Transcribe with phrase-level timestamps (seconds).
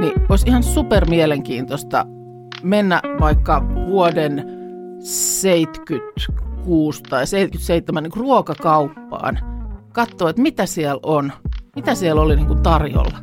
[0.00, 2.06] niin olisi ihan super mielenkiintoista
[2.62, 4.44] mennä vaikka vuoden
[5.00, 9.38] 76 tai 77 niin ruokakauppaan,
[9.92, 11.32] katsoa, että mitä siellä on,
[11.76, 13.18] mitä siellä oli niin kuin tarjolla.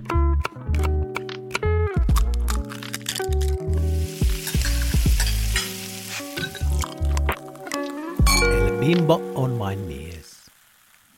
[8.52, 10.17] El bimbo on vain mies.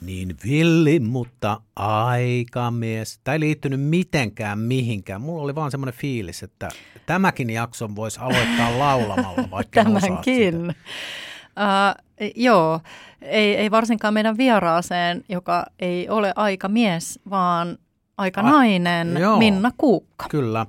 [0.09, 3.19] Niin villi, mutta aikamies.
[3.23, 5.21] Tämä ei liittynyt mitenkään mihinkään.
[5.21, 6.69] Mulla oli vaan semmoinen fiilis, että
[7.05, 10.55] tämäkin jakson voisi aloittaa laulamalla, vaikka Tämänkin.
[10.65, 12.79] Uh, joo,
[13.21, 17.77] ei, ei varsinkaan meidän vieraaseen, joka ei ole aika mies, vaan
[18.17, 19.37] aika nainen, joo.
[19.37, 20.25] Minna Kuukka.
[20.29, 20.65] Kyllä.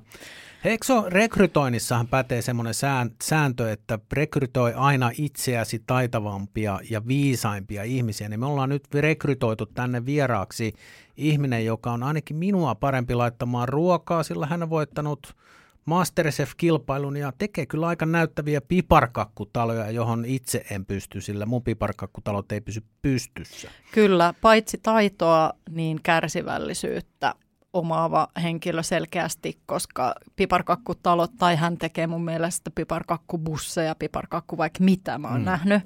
[0.63, 2.73] Eikö rekrytoinnissahan pätee semmoinen
[3.23, 10.05] sääntö, että rekrytoi aina itseäsi taitavampia ja viisaimpia ihmisiä, niin me ollaan nyt rekrytoitu tänne
[10.05, 10.73] vieraaksi
[11.17, 15.35] ihminen, joka on ainakin minua parempi laittamaan ruokaa, sillä hän on voittanut
[15.85, 22.61] Masterchef-kilpailun ja tekee kyllä aika näyttäviä piparkakkutaloja, johon itse en pysty, sillä mun piparkakkutalot ei
[22.61, 23.71] pysy pystyssä.
[23.91, 27.35] Kyllä, paitsi taitoa, niin kärsivällisyyttä
[27.73, 35.27] omaava henkilö selkeästi, koska piparkakkutalot, tai hän tekee mun mielestä piparkakkubusseja, piparkakku vaikka mitä mä
[35.27, 35.45] oon mm.
[35.45, 35.83] nähnyt,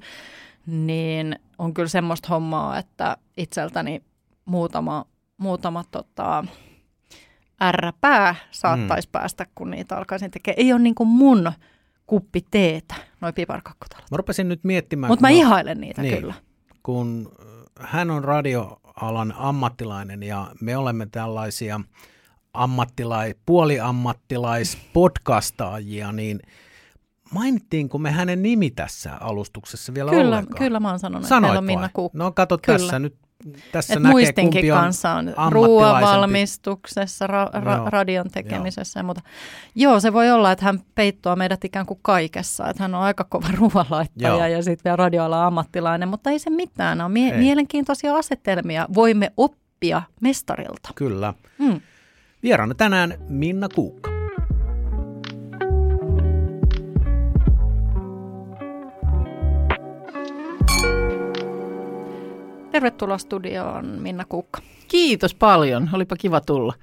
[0.66, 4.02] niin on kyllä semmoista hommaa, että itseltäni
[4.44, 6.44] muutama, muutama tota,
[7.62, 9.12] ärräpää saattaisi mm.
[9.12, 10.58] päästä, kun niitä alkaisin tekemään.
[10.58, 11.52] Ei ole niin kuin mun
[12.06, 14.10] kuppi teetä, noi piparkakkutalot.
[14.10, 15.10] Mä rupesin nyt miettimään.
[15.10, 16.34] Mutta mä mä ihailen niitä niin, kyllä.
[16.82, 17.32] Kun
[17.80, 18.24] hän on
[18.96, 21.80] radioalan ammattilainen ja me olemme tällaisia
[22.52, 26.40] ammattilai, puoliammattilaispodcastaajia, niin
[27.30, 30.58] mainittiinko me hänen nimi tässä alustuksessa vielä kyllä, ollenkaan?
[30.58, 32.18] Kyllä, mä oon sanonut, Sanoit että on Minna Kuukka.
[32.18, 32.78] No kato kyllä.
[32.78, 33.16] tässä nyt
[33.72, 39.00] tässä Et muistinkin kanssa on ruoavalmistuksessa, ra- ra- radion tekemisessä joo.
[39.00, 39.20] ja muuta.
[39.74, 43.24] Joo, se voi olla, että hän peittoa meidät ikään kuin kaikessa, että hän on aika
[43.24, 48.88] kova ruoanlaittaja ja sitten vielä radioala ammattilainen, mutta ei se mitään, on mie- mielenkiintoisia asetelmia,
[48.94, 50.88] voimme oppia mestarilta.
[50.94, 51.34] Kyllä.
[51.58, 51.80] Mm.
[52.42, 54.15] Vieraana tänään Minna Kuukka.
[62.76, 64.60] Tervetuloa studioon Minna Kuukka.
[64.88, 66.74] Kiitos paljon, olipa kiva tulla.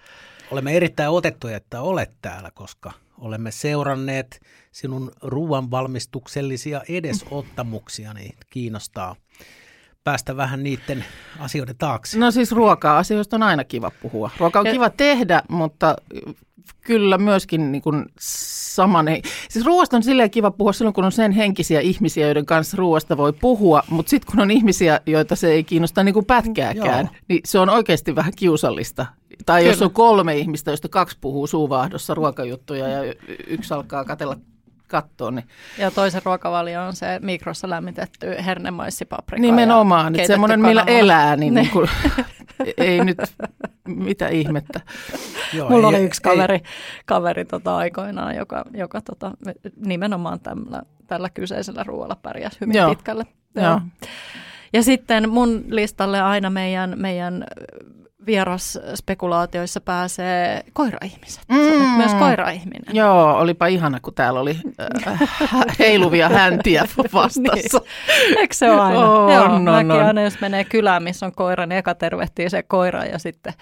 [0.51, 9.15] Olemme erittäin otettuja, että olet täällä, koska olemme seuranneet sinun ruoan valmistuksellisia edesottamuksia, niin kiinnostaa
[10.03, 11.05] päästä vähän niiden
[11.39, 12.19] asioiden taakse.
[12.19, 14.31] No siis ruoka-asioista on aina kiva puhua.
[14.39, 14.71] Ruoka on ja...
[14.71, 15.95] kiva tehdä, mutta
[16.81, 19.05] kyllä myöskin niin kuin saman...
[19.49, 23.17] Siis ruoasta on silleen kiva puhua silloin, kun on sen henkisiä ihmisiä, joiden kanssa ruoasta
[23.17, 27.21] voi puhua, mutta sitten kun on ihmisiä, joita se ei kiinnosta niin kuin pätkääkään, Joo.
[27.29, 29.05] niin se on oikeasti vähän kiusallista.
[29.45, 29.73] Tai kyllä.
[29.73, 33.13] jos on kolme ihmistä, joista kaksi puhuu suuvaahdossa ruokajuttuja ja
[33.47, 34.37] yksi alkaa katella
[34.87, 35.35] kattoon.
[35.35, 35.45] Niin.
[35.77, 39.41] Ja toisen ruokavalio on se mikrossa lämmitetty hernemaisipaprika.
[39.41, 41.89] Nimenomaan, että semmoinen, millä elää, niin, niin kuin,
[42.77, 43.17] ei nyt
[43.87, 44.81] mitä ihmettä.
[45.53, 46.61] Joo, Mulla ei, oli yksi kaveri, ei.
[47.05, 49.31] kaveri tota, aikoinaan, joka, joka tota,
[49.85, 52.89] nimenomaan tällä, tällä kyseisellä ruoalla pärjäsi hyvin Joo.
[52.89, 53.25] pitkälle.
[53.55, 53.65] Joo.
[53.65, 53.81] Joo.
[54.73, 57.45] Ja sitten mun listalle aina meidän, meidän
[58.25, 61.43] vierasspekulaatioissa pääsee koiraihmiset.
[61.49, 61.57] Mm.
[61.97, 62.95] Myös koiraihminen.
[62.95, 64.57] Joo, olipa ihana, kun täällä oli
[65.07, 65.19] äh,
[65.79, 67.41] heiluvia häntiä vastassa.
[67.41, 68.39] niin.
[68.39, 69.09] Eikö se ole aina?
[69.09, 70.07] Oh, Joo, no, mäkin no.
[70.07, 73.53] aina, jos menee kylään, missä on koira, niin eka tervehtii se koira ja sitten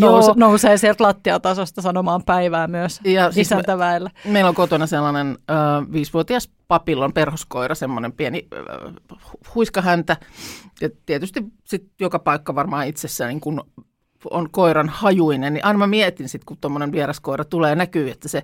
[0.00, 4.10] Nous, nousee sieltä lattiatasosta sanomaan päivää myös ja siis isäntäväellä.
[4.24, 8.94] Me, meillä on kotona sellainen äh, viisivuotias papillon perhoskoira, semmoinen pieni äh,
[9.54, 10.16] huiskahäntä.
[10.80, 13.64] Ja tietysti sit joka paikka varmaan itsessään niin kun
[14.30, 18.28] on koiran hajuinen, niin aina mä mietin sitten, kun tuommoinen vieraskoira tulee ja näkyy, että
[18.28, 18.42] se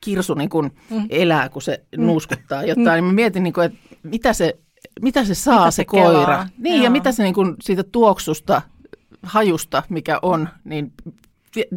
[0.00, 1.06] kirsu niin kun mm.
[1.10, 2.06] elää, kun se mm.
[2.06, 2.86] nuuskuttaa jotain.
[2.86, 2.92] Mm.
[2.92, 4.58] Niin mä mietin, niin kun, että mitä se,
[5.02, 6.46] mitä se saa mitä se, se koira.
[6.58, 6.84] Niin, Joo.
[6.84, 8.62] ja mitä se niin kun siitä tuoksusta
[9.22, 10.92] hajusta, mikä on, niin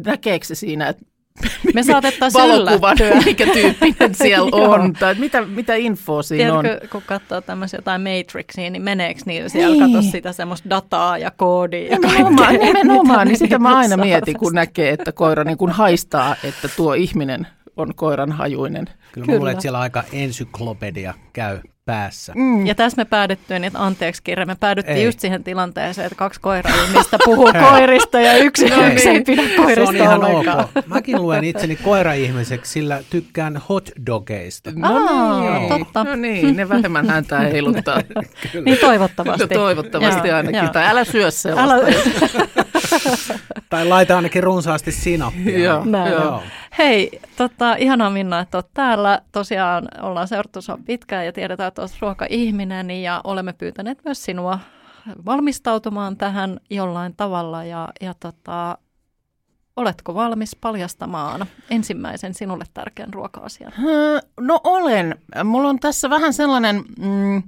[0.04, 1.04] näkeekö se siinä, että
[1.74, 6.88] me saatettaisiin valokuvan, mikä tyyppinen siellä on, tai mitä, mitä infoa siinä Tiedätkö, on.
[6.88, 9.92] kun katsoo tämmöisiä jotain Matrixia, niin meneekö niillä siellä niin.
[9.92, 14.54] katsoa sitä semmoista dataa ja koodia ja Nimenomaan, nimenomaan niin sitä mä aina mietin, kun
[14.54, 17.46] näkee, että koira niin kun haistaa, että tuo ihminen
[17.76, 18.84] on koiran hajuinen.
[19.12, 19.38] Kyllä, Kyllä.
[19.38, 22.32] mulle siellä aika ensyklopedia käy päässä.
[22.36, 22.66] Mm.
[22.66, 25.04] Ja tässä me päädyttiin, että anteeksi kirja, me päädyttiin ei.
[25.04, 29.42] just siihen tilanteeseen, että kaksi koiraa mistä puhuu koirista ja yksi, no, yksi ei pidä
[29.56, 30.58] koirista Se on ihan ollenkaan.
[30.76, 30.86] ok.
[30.86, 34.70] Mäkin luen itseni koira-ihmiseksi, sillä tykkään hotdogeista.
[34.74, 36.04] No, no niin, totta.
[36.04, 38.00] No niin, ne vähemmän häntä heiluttaa.
[38.64, 39.54] niin toivottavasti.
[39.54, 40.60] No, toivottavasti joo, ainakin.
[40.60, 40.72] Joo.
[40.72, 41.74] Tai älä syö sellaista.
[41.74, 42.40] Älä...
[43.70, 45.58] tai laita ainakin runsaasti sinappia.
[45.58, 46.08] joo, joo.
[46.08, 46.42] joo.
[46.78, 49.22] Hei, tota, ihanaa Minna, että olet täällä.
[49.32, 54.58] Tosiaan ollaan seurattu sinua pitkään ja tiedetään, että olet ruoka-ihminen ja olemme pyytäneet myös sinua
[55.26, 58.78] valmistautumaan tähän jollain tavalla ja, ja tota,
[59.76, 63.72] Oletko valmis paljastamaan ensimmäisen sinulle tärkeän ruoka-asian?
[64.40, 65.18] No olen.
[65.44, 67.42] Mulla on tässä vähän sellainen, mm,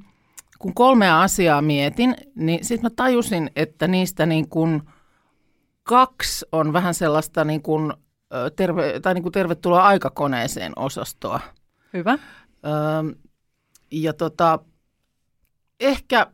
[0.58, 4.82] kun kolmea asiaa mietin, niin sitten mä tajusin, että niistä niin kuin
[5.82, 7.92] kaksi on vähän sellaista niin kuin
[8.56, 11.40] terve, tai niin kuin tervetuloa aikakoneeseen osastoa.
[11.92, 12.12] Hyvä.
[12.12, 13.14] Öö,
[13.90, 14.58] ja tota,
[15.80, 16.26] ehkä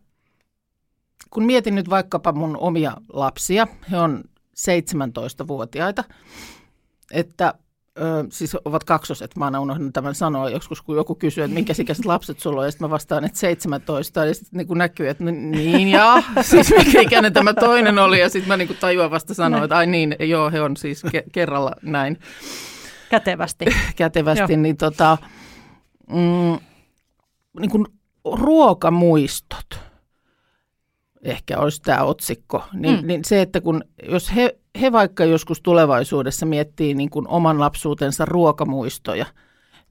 [1.30, 4.24] kun mietin nyt vaikkapa mun omia lapsia, he on
[4.58, 6.04] 17-vuotiaita,
[7.10, 7.54] että
[7.98, 12.04] ö, siis ovat kaksoset, mä aina tämän sanoa joskus, kun joku kysyy, että minkä ikäiset
[12.04, 15.88] lapset sulla on, ja sitten mä vastaan, että 17, ja sitten niin näkyy, että niin
[15.88, 19.76] ja, siis mikä ikäinen tämä toinen oli, ja sitten mä niin tajuan vasta sanoa, että
[19.76, 22.18] ai niin, joo, he on siis ke- kerralla näin.
[23.10, 23.64] Kätevästi.
[23.96, 25.18] Kätevästi, niin tota,
[26.08, 26.58] mm,
[27.60, 27.86] niin kuin
[28.24, 29.66] ruokamuistot–
[31.22, 33.06] ehkä olisi tämä otsikko, niin, mm.
[33.06, 38.24] niin se, että kun jos he, he vaikka joskus tulevaisuudessa miettii niin kuin oman lapsuutensa
[38.24, 39.26] ruokamuistoja,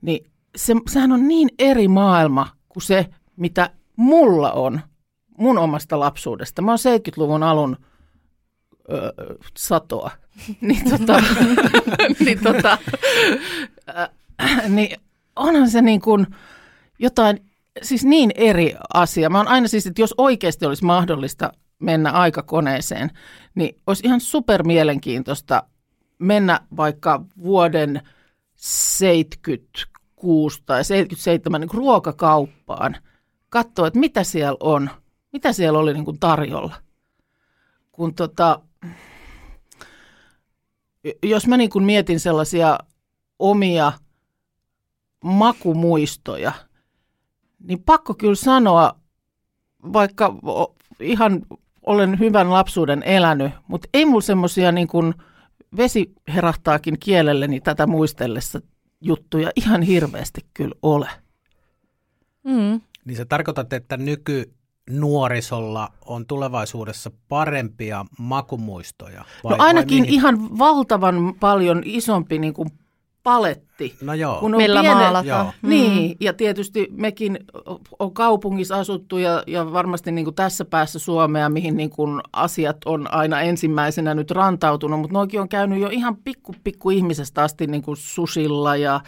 [0.02, 3.06] niin se, sehän on niin eri maailma kuin se,
[3.36, 4.82] mitä mulla on
[5.38, 6.62] mun omasta lapsuudesta.
[6.62, 7.78] Mä oon 70-luvun alun
[8.92, 9.14] ö,
[9.58, 10.12] satoa.
[10.62, 11.24] niin, tota,
[12.26, 12.78] niin, tota,
[14.68, 14.98] niin
[15.36, 16.28] onhan se niin kuin
[17.00, 17.40] jotain
[17.82, 19.30] siis niin eri asia.
[19.30, 21.52] Mä oon aina siis, että jos oikeasti olisi mahdollista
[21.82, 23.12] mennä aikakoneeseen,
[23.56, 25.64] niin olisi ihan super mielenkiintoista
[26.20, 28.02] mennä vaikka vuoden
[28.56, 32.98] 76 tai 77 niin ruokakauppaan,
[33.50, 34.90] katsoa, että mitä siellä on,
[35.34, 36.76] mitä siellä oli niin kuin tarjolla.
[37.92, 38.62] Kun tota,
[41.24, 42.80] jos mä niin kuin mietin sellaisia
[43.40, 43.92] omia
[45.24, 46.52] makumuistoja–
[47.64, 48.96] niin pakko kyllä sanoa,
[49.94, 50.36] vaikka
[51.00, 51.42] ihan
[51.86, 55.14] olen hyvän lapsuuden elänyt, mutta ei mulla semmoisia niin kuin
[55.78, 58.62] vesi herahtaakin kielelleni tätä muistellessa
[59.02, 61.10] juttuja ihan hirveästi kyllä ole.
[62.44, 62.82] Mm.
[63.06, 64.54] Niin sä tarkoitat, että nyky
[64.90, 69.26] nuorisolla on tulevaisuudessa parempia makumuistoja?
[69.44, 72.70] Vai, no ainakin vai ihan valtavan paljon isompi niin kuin
[73.24, 73.96] paletti.
[74.02, 74.40] No joo.
[74.40, 74.96] Kun on Millä piene...
[74.96, 75.54] maalataan.
[75.62, 75.70] Mm.
[75.70, 77.40] Niin, ja tietysti mekin
[78.00, 82.78] on kaupungissa asuttu ja, ja varmasti niin kuin tässä päässä Suomea, mihin niin kuin asiat
[82.86, 87.68] on aina ensimmäisenä nyt rantautunut, mutta noikin on käynyt jo ihan pikku, pikku ihmisestä asti
[87.68, 89.02] niin kuin susilla ja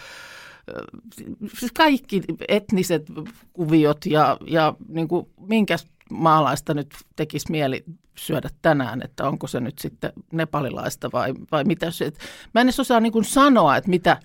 [1.60, 3.06] siis kaikki etniset
[3.54, 7.84] kuviot ja, ja niin kuin minkäs maalaista nyt tekisi mieli
[8.18, 12.12] syödä tänään, että onko se nyt sitten nepalilaista vai, vai mitä se.
[12.54, 14.18] Mä en edes osaa niin kuin sanoa, että mitä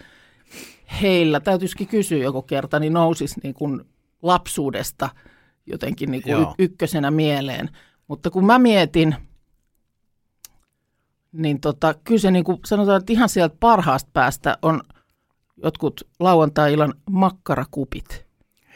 [1.03, 3.85] heillä, täytyisikin kysyä joku kerta, niin nousisi niin kuin
[4.23, 5.09] lapsuudesta
[5.67, 7.71] jotenkin niin kuin y- ykkösenä mieleen.
[8.09, 9.17] Mutta kun mä mietin,
[11.33, 14.83] niin tota, kyllä se niin kuin sanotaan, että ihan sieltä parhaasta päästä on
[15.63, 18.28] jotkut lauantai-illan makkarakupit.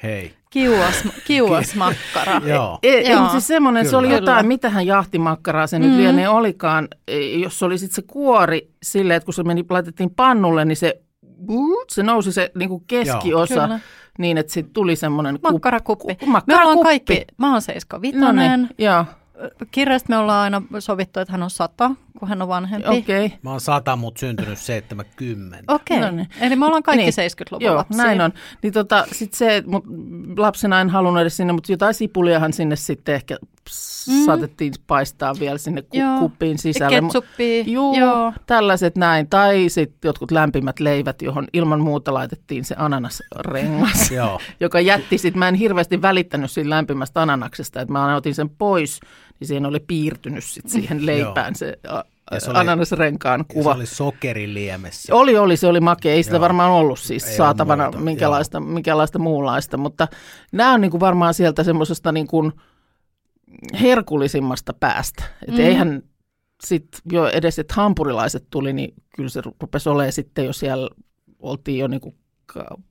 [0.03, 0.35] Hei.
[0.51, 2.41] Kiuas, kiuas makkara.
[2.45, 2.79] Joo.
[2.83, 3.29] E, ei, Joo.
[3.29, 4.21] siis semmoinen, se oli Kyllä.
[4.21, 5.85] jotain, mitähän jahtimakkaraa se mm.
[5.85, 9.65] nyt lienee olikaan, e, jos se oli sitten se kuori silleen, että kun se meni,
[9.71, 11.01] laitettiin pannulle, niin se,
[11.91, 13.55] se nousi se niin kuin keskiosa.
[13.55, 13.79] Joo.
[14.19, 16.15] niin, että sitten tuli semmoinen makkarakuppi.
[16.15, 16.53] Ku, makkarakuppi.
[16.65, 18.51] Me ollaan kaikki, mä oon Seiska Vitonen.
[18.51, 19.05] No niin, joo.
[19.71, 22.89] Kirjasta me ollaan aina sovittu, että hän on sata, kun hän on vanhempi.
[22.89, 23.27] Okei.
[23.27, 23.39] Okay.
[23.43, 25.75] Mä oon sata, mutta syntynyt 70.
[25.75, 26.11] Okei, okay.
[26.11, 26.29] no niin.
[26.41, 27.31] eli me ollaan kaikki niin.
[27.31, 28.05] 70-luvun Joo, lapsia.
[28.05, 28.33] näin on.
[28.63, 29.85] Niin tota, sit se, mut
[30.39, 33.37] lapsena en halunnut edes sinne, mutta jotain sipuliahan sinne sitten ehkä
[34.09, 34.25] mm.
[34.25, 36.19] saatettiin paistaa vielä sinne ku- Joo.
[36.19, 37.01] kuppiin sisälle.
[37.01, 37.65] Ketsuppia.
[37.67, 39.29] Juu, Joo, tällaiset näin.
[39.29, 44.11] Tai sitten jotkut lämpimät leivät, johon ilman muuta laitettiin se ananasrengas,
[44.61, 49.01] joka jätti sitten, mä en hirveästi välittänyt siitä lämpimästä ananaksesta, että mä otin sen pois,
[49.41, 51.79] niin siihen oli piirtynyt sit siihen leipään se
[52.39, 53.73] se oli, ananasrenkaan kuva.
[53.73, 55.15] se oli sokeriliemessä.
[55.15, 56.13] Oli, oli, se oli makea.
[56.13, 56.41] Ei sitä Joo.
[56.41, 60.09] varmaan ollut siis Ei saatavana minkälaista, minkälaista muunlaista, mutta
[60.53, 62.53] nämä on niin kuin varmaan sieltä semmoisesta niin kuin
[63.81, 65.25] herkullisimmasta päästä.
[65.49, 65.61] Et mm.
[65.61, 66.03] eihän
[66.65, 70.91] sitten jo edes, että hampurilaiset tuli, niin kyllä se rupesi olemaan sitten jo siellä,
[71.39, 72.15] oltiin jo niin kuin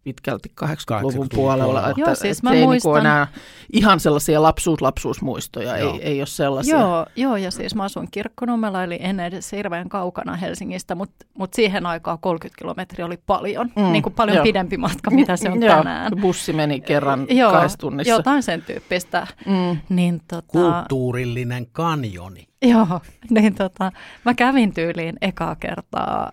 [0.03, 2.93] pitkälti 80-luvun puolella, että, Joo, siis että ei muistan...
[2.93, 3.27] niin enää
[3.73, 6.79] ihan sellaisia lapsuus-lapsuusmuistoja, ei, ei ole sellaisia.
[6.79, 11.53] Joo, joo, ja siis mä asun Kirkkonummella, eli en edes hirveän kaukana Helsingistä, mutta mut
[11.53, 14.43] siihen aikaan 30 kilometriä oli paljon, mm, niin kuin paljon joo.
[14.43, 16.11] pidempi matka, mitä se on joo, tänään.
[16.21, 18.13] bussi meni kerran joo, kahdessa tunnissa.
[18.13, 19.27] Jotain sen tyyppistä.
[19.45, 19.77] Mm.
[19.89, 20.47] Niin, tota...
[20.47, 22.47] Kulttuurillinen kanjoni.
[22.61, 23.91] Joo, niin tota,
[24.25, 26.31] mä kävin tyyliin ekaa kertaa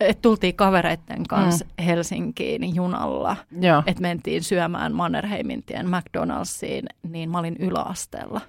[0.00, 1.84] että tultiin kavereiden kanssa mm.
[1.84, 3.36] Helsinkiin junalla,
[3.86, 8.40] että mentiin syömään Mannerheimin tien McDonald'siin, niin mä olin yläasteella.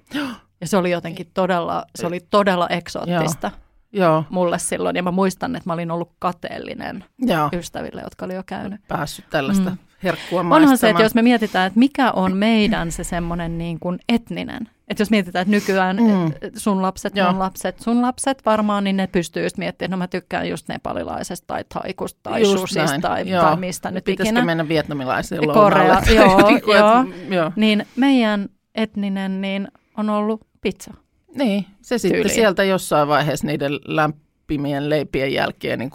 [0.61, 3.51] Ja se oli jotenkin todella, se oli todella eksoottista.
[3.53, 3.59] Joo.
[3.91, 4.23] Joo.
[4.29, 4.95] mulle silloin.
[4.95, 7.49] Ja mä muistan, että mä olin ollut kateellinen Joo.
[7.53, 8.81] ystäville, jotka oli jo käynyt.
[8.87, 9.77] Päässyt tällaista mm.
[10.03, 10.61] Herkkua maistamaan.
[10.61, 14.69] Onhan se, että jos me mietitään, että mikä on meidän se semmoinen niin kuin etninen.
[14.87, 16.31] Että jos mietitään, että nykyään mm.
[16.55, 17.31] sun lapset, Joo.
[17.31, 20.67] mun lapset, sun lapset varmaan, niin ne pystyy just miettimään, että no mä tykkään just
[20.67, 24.45] nepalilaisesta tai taikusta tai just susista tai, tai mistä nyt Pitäisikö ikinä.
[24.45, 27.05] mennä vietnamilaiseen Korea, joo, niin joo.
[27.29, 27.51] joo.
[27.55, 30.93] Niin meidän etninen niin on ollut pizza.
[31.35, 32.35] Niin, se sitten tyyliin.
[32.35, 35.91] sieltä jossain vaiheessa niiden lämpimien leipien jälkeen niin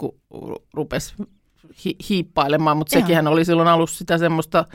[0.73, 1.15] rupesi
[1.85, 4.65] hi- hiippailemaan, mutta sekin oli silloin alussa sitä semmoista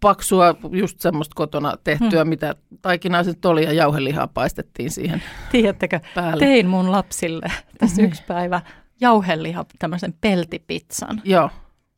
[0.00, 2.28] paksua, just semmoista kotona tehtyä, hmm.
[2.28, 6.44] mitä taikinaiset oli ja jauhelihaa paistettiin siihen Tiedättekö, päälle.
[6.44, 8.08] tein mun lapsille tässä niin.
[8.08, 8.60] yksi päivä
[9.00, 11.22] jauheliha, tämmöisen peltipizzan.
[11.24, 11.50] Joo.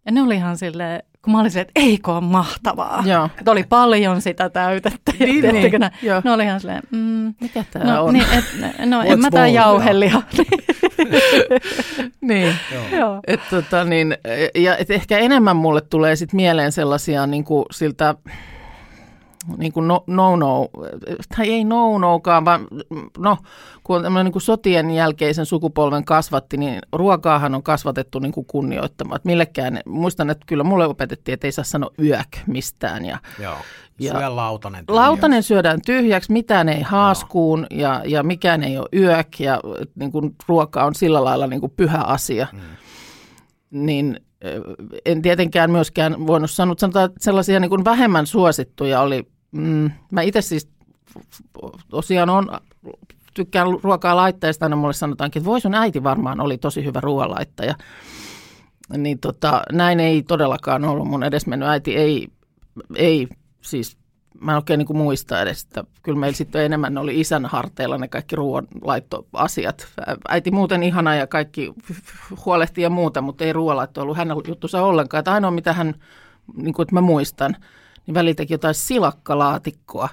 [0.06, 3.02] Ja ne oli ihan silleen, kun mä olisin, että eikö ole mahtavaa.
[3.06, 3.28] Joo.
[3.38, 5.12] Että oli paljon sitä täytettä.
[5.18, 5.80] Niin, niin.
[5.80, 5.90] Ne,
[6.24, 8.12] ne oli ihan silleen, mm, mikä tämä no, on?
[8.12, 8.44] Niin, et,
[8.86, 10.22] no en mä tää jauhelia.
[12.20, 12.54] niin,
[12.92, 13.20] Joo.
[13.26, 14.16] Et, tota, niin,
[14.54, 18.14] ja et ehkä enemmän mulle tulee sit mieleen sellaisia niin kuin siltä
[19.58, 20.68] niin kuin no, no, no,
[21.36, 22.66] tai ei no nokaan, vaan
[23.18, 23.36] no,
[23.84, 29.16] kun on niin kuin sotien jälkeisen sukupolven kasvatti, niin ruokaahan on kasvatettu niin kuin kunnioittamaan.
[29.16, 33.04] Että millekään, muistan, että kyllä mulle opetettiin, että ei saa sanoa yök mistään.
[33.04, 33.56] Ja, Joo,
[34.00, 35.00] ja syö lautanen tyhjäksi.
[35.00, 39.60] Lautanen syödään tyhjäksi, mitään ei haaskuun ja, ja mikään ei ole yök ja
[39.94, 42.46] niin kuin ruoka on sillä lailla niin kuin pyhä asia.
[42.52, 42.60] Mm.
[43.70, 44.20] Niin
[45.06, 50.22] en tietenkään myöskään voinut sanoa, sanotaan, että sellaisia niin kuin vähemmän suosittuja oli mm, mä
[50.22, 50.68] itse siis
[51.88, 52.48] tosiaan on,
[53.34, 57.74] tykkään ruokaa laitteesta, aina mulle sanotaankin, että voi sun äiti varmaan oli tosi hyvä ruoanlaittaja.
[58.96, 61.08] Niin tota, näin ei todellakaan ollut.
[61.08, 62.28] Mun edesmennyt äiti ei,
[62.94, 63.28] ei
[63.60, 63.96] siis
[64.40, 68.08] mä en oikein niin muista edes, että kyllä meillä sitten enemmän oli isän harteilla ne
[68.08, 69.86] kaikki ruoanlaittoasiat.
[70.28, 71.74] Äiti muuten ihana ja kaikki
[72.46, 75.18] huolehti ja muuta, mutta ei ruoanlaitto ollut hänen juttusa ollenkaan.
[75.18, 75.94] Että ainoa mitä hän,
[76.56, 77.56] niin kuin, että mä muistan,
[78.06, 80.08] niin välillä teki jotain silakkalaatikkoa,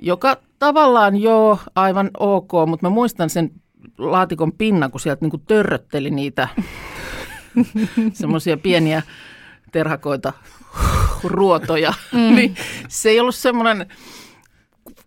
[0.00, 3.50] joka tavallaan joo, aivan ok, mutta mä muistan sen
[3.98, 6.48] laatikon pinnan, kun sieltä niinku törrötteli niitä
[8.12, 9.02] semmoisia pieniä
[9.72, 10.32] terhakoita
[11.24, 12.34] ruotoja, mm.
[12.36, 12.56] niin
[12.88, 13.86] se ei ollut semmoinen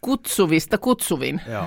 [0.01, 1.65] kutsuvista kutsuvin, Joo.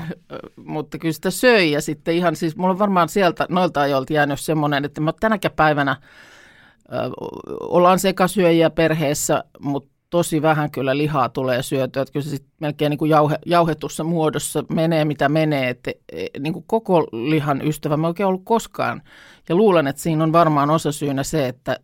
[0.56, 4.40] mutta kyllä sitä söi ja sitten ihan siis, mulla on varmaan sieltä noilta ajoilta jäänyt
[4.40, 5.96] semmoinen, että mä tänäkään päivänä
[6.92, 6.96] ö,
[7.60, 12.90] ollaan sekasyöjiä perheessä, mutta tosi vähän kyllä lihaa tulee syötyä, että kyllä se sitten melkein
[12.90, 17.96] niin kuin jauhe, jauhetussa muodossa menee mitä menee, että e, niin kuin koko lihan ystävä
[17.96, 19.02] mä oikein ollut koskaan.
[19.48, 21.80] Ja luulen, että siinä on varmaan osa syynä se, että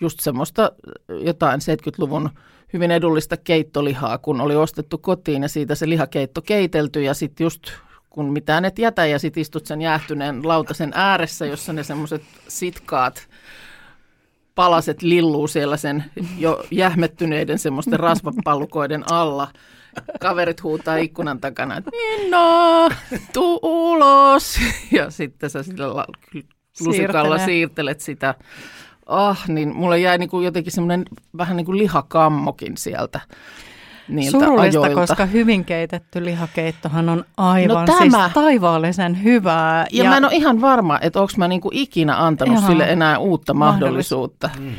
[0.00, 0.72] just semmoista
[1.08, 2.30] jotain 70-luvun
[2.72, 7.62] hyvin edullista keittolihaa, kun oli ostettu kotiin ja siitä se lihakeitto keitelty ja sitten just
[8.10, 13.22] kun mitään et jätä ja sitten istut sen jäähtyneen lautasen ääressä, jossa ne semmoiset sitkaat–
[14.54, 16.04] palaset lilluu siellä sen
[16.38, 19.48] jo jähmettyneiden semmoisten rasvapallukoiden alla.
[20.20, 22.38] Kaverit huutaa ikkunan takana, että Minna,
[23.32, 24.58] tuu ulos.
[24.92, 26.04] Ja sitten sä sillä
[26.80, 28.34] lusikalla siirtelet sitä.
[29.06, 31.04] Ah, niin mulle jäi niin kuin jotenkin semmoinen
[31.38, 33.20] vähän niin kuin lihakammokin sieltä
[34.08, 35.00] niiltä Surullista, ajoilta.
[35.00, 37.98] koska hyvin keitetty lihakeittohan on aivan no, tämä.
[37.98, 39.86] siis taivaallisen hyvää.
[39.92, 42.84] Ja, ja mä en ole ihan varma, että onko mä niinku ikinä antanut ihan sille
[42.84, 44.50] enää uutta mahdollisuutta.
[44.58, 44.72] Mm.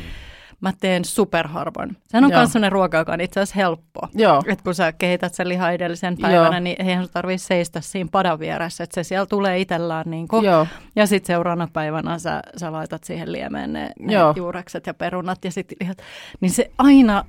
[0.60, 1.96] Mä teen superharvoin.
[2.06, 4.08] Sehän on myös sellainen ruoka, joka on itse asiassa helppo.
[4.14, 4.42] Joo.
[4.46, 6.60] Et kun sä kehität sen liha edellisen päivänä, Joo.
[6.60, 8.84] niin eihän sun tarvitse seistä siinä padan vieressä.
[8.84, 10.04] Että se siellä tulee itsellään.
[10.06, 10.66] Niin kuin, Joo.
[10.96, 15.50] Ja sitten seuraavana päivänä sä, sä laitat siihen liemeen ne, ne juurekset ja perunat ja
[15.50, 15.98] sit lihat.
[16.40, 17.24] Niin se aina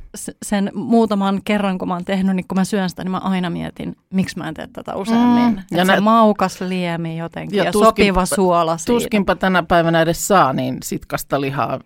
[0.46, 3.50] sen muutaman kerran, kun mä oon tehnyt, niin kun mä syön sitä, niin mä aina
[3.50, 5.56] mietin, miksi mä en tee tätä useammin.
[5.56, 5.78] Mm.
[5.78, 8.94] Ja se nä- maukas liemi jotenkin ja, ja tuskinpa, sopiva suola siitä.
[8.94, 11.80] Tuskinpa tänä päivänä edes saa niin sitkasta lihaa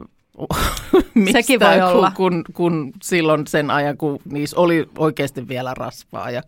[1.32, 2.12] Sekin voi olla.
[2.12, 6.42] Kun, kun, kun silloin sen ajan, kun niissä oli oikeasti vielä rasvaa ja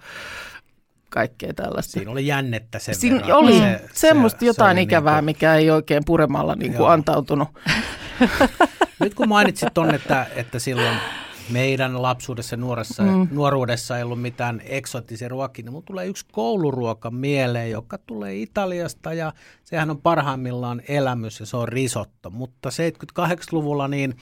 [1.09, 1.91] kaikkea tällaista.
[1.91, 3.37] Siinä oli jännettä sen Siinä verran.
[3.37, 5.25] oli se, semmoista se, jotain se ikävää, niin kuin...
[5.25, 7.47] mikä ei oikein puremalla niin kuin antautunut.
[8.99, 10.97] Nyt kun mainitsit tuonne, että, että silloin
[11.49, 13.27] meidän lapsuudessa nuoressa, mm.
[13.31, 19.13] nuoruudessa ei ollut mitään eksoottisia ruokia, niin mulla tulee yksi kouluruoka mieleen, joka tulee Italiasta
[19.13, 19.33] ja
[19.63, 22.29] sehän on parhaimmillaan elämys ja se on risotto.
[22.29, 24.15] Mutta 78-luvulla niin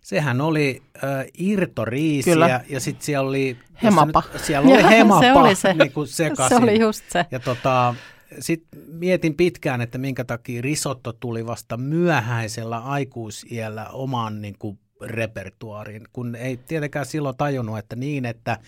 [0.00, 2.60] sehän oli äh, irtoriisiä Kyllä.
[2.68, 3.56] ja sitten siellä oli...
[3.82, 4.22] Hemapa.
[4.32, 5.74] Nyt, siellä oli hemapa se oli se.
[5.74, 6.30] Niin kuin se
[6.62, 7.26] oli just se.
[7.30, 7.94] Ja tota,
[8.40, 16.04] sitten mietin pitkään, että minkä takia risotto tuli vasta myöhäisellä aikuisiellä omaan niin kuin repertuaariin,
[16.12, 18.58] kun ei tietenkään silloin tajunnut, että niin, että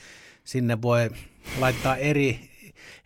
[0.45, 1.11] sinne voi
[1.59, 2.50] laittaa eri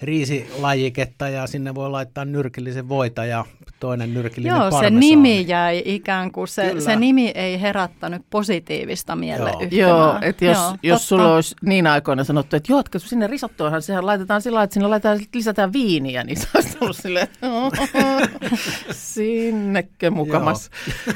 [0.02, 3.44] riisilajiketta ja sinne voi laittaa nyrkillisen voita ja
[3.80, 9.68] toinen nyrkillinen Joo, se nimi jäi ikään kuin, se, se nimi ei herättänyt positiivista mieleyhtymää.
[9.70, 13.82] Joo, että jos, joo, jos sulla olisi niin aikoina sanottu, että joo, että sinne risottoonhan
[13.82, 17.28] sehän laitetaan sillä että sinne laitetaan, lisätään viiniä, niin se olisi ollut silleen,
[18.90, 20.70] sinnekö mukamas.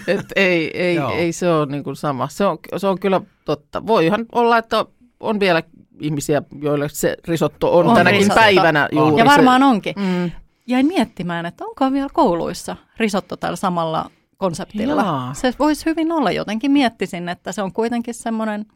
[0.06, 2.28] että ei, ei, ei se ole niin kuin sama.
[2.28, 3.86] Se on, se on kyllä totta.
[3.86, 4.84] Voihan olla, että
[5.20, 5.62] on vielä
[6.00, 8.40] ihmisiä, joille se risotto on, on tänäkin risotto.
[8.40, 9.64] päivänä juuri Ja varmaan se.
[9.64, 9.94] onkin.
[9.96, 10.30] Mm.
[10.66, 15.02] Jäin miettimään, että onko vielä kouluissa risotto tällä samalla konseptilla.
[15.02, 15.34] Jaa.
[15.34, 16.70] Se voisi hyvin olla jotenkin.
[16.70, 18.66] Miettisin, että se on kuitenkin semmoinen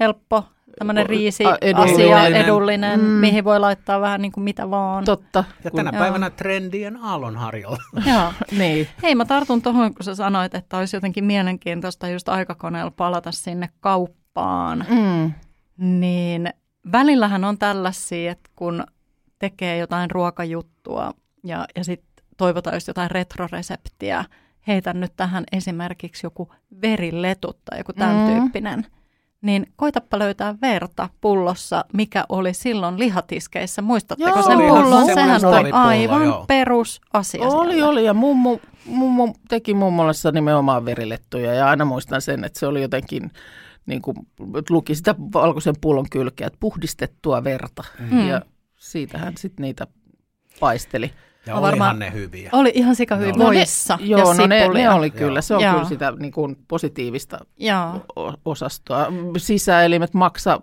[0.00, 0.44] helppo
[0.78, 3.06] tämmöinen riisi edullinen, asia, edullinen, mm.
[3.06, 5.04] mihin voi laittaa vähän niin kuin mitä vaan.
[5.04, 5.44] Totta.
[5.64, 6.00] Ja tänä Joo.
[6.00, 7.78] päivänä trendien aallonharjalla.
[8.06, 8.32] Joo.
[8.58, 8.88] niin.
[9.02, 13.68] Hei, mä tartun tuohon, kun sä sanoit, että olisi jotenkin mielenkiintoista just aikakoneella palata sinne
[13.80, 14.86] kauppaan.
[14.88, 15.32] Mm.
[16.00, 16.52] Niin
[16.92, 18.84] välillähän on tällaisia, että kun
[19.38, 21.12] tekee jotain ruokajuttua
[21.44, 24.24] ja, ja sitten toivotaan just jotain retroreseptiä,
[24.66, 28.40] heitän nyt tähän esimerkiksi joku veriletut tai joku tämän mm.
[28.40, 28.86] tyyppinen,
[29.42, 33.82] niin koitapa löytää verta pullossa, mikä oli silloin lihatiskeissä.
[33.82, 35.06] Muistatteko joo, sen pullon?
[35.06, 36.44] Sehän oli aivan joo.
[36.48, 37.88] perusasia Oli, siellä.
[37.88, 38.04] oli.
[38.04, 41.54] Ja mummu, mummu teki mummolassa nimenomaan verilettuja.
[41.54, 43.30] Ja aina muistan sen, että se oli jotenkin
[43.86, 44.16] niin kuin
[44.70, 47.84] luki sitä valkoisen pullon kylkeä, että puhdistettua verta.
[48.10, 48.28] Mm.
[48.28, 48.42] Ja
[48.76, 49.86] siitähän sitten niitä
[50.60, 51.10] paisteli.
[51.46, 52.50] Ja olihan varmaan, ne hyviä.
[52.52, 55.36] Oli ihan sika hyviä no, voissa ne, Joo, no ne, ne oli kyllä.
[55.36, 55.42] Joo.
[55.42, 55.72] Se on joo.
[55.72, 58.04] kyllä sitä niin kuin positiivista joo.
[58.44, 59.06] osastoa.
[59.36, 60.60] Sisäelimet, maksa,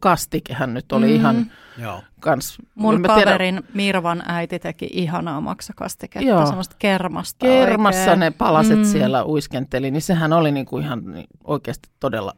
[0.00, 1.14] kastikehän nyt oli mm.
[1.14, 2.02] ihan joo.
[2.20, 2.58] kans.
[2.74, 3.68] Mun kaverin tiedä.
[3.74, 6.46] Mirvan äiti teki ihanaa maksakastiketta, joo.
[6.46, 8.20] semmoista kermasta Kermassa oikein.
[8.20, 8.84] ne palaset mm.
[8.84, 12.32] siellä uiskenteli, niin sehän oli niin kuin ihan niin oikeasti todella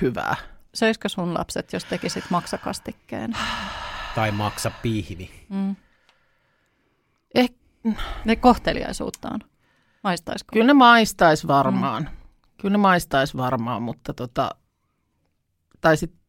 [0.00, 0.36] hyvää.
[0.74, 3.32] Söisikö sun lapset, jos tekisit maksakastikkeen?
[4.14, 5.30] Tai maksa pihvi.
[5.48, 5.76] Mm.
[7.34, 7.50] Eh...
[8.24, 9.40] Ne kohteliaisuuttaan.
[10.04, 10.52] Maistaisiko?
[10.52, 12.02] Kyllä ne maistais varmaan.
[12.02, 12.08] Mm.
[12.60, 14.50] Kyllä ne maistais varmaan, mutta tota,
[15.80, 16.20] tai sitten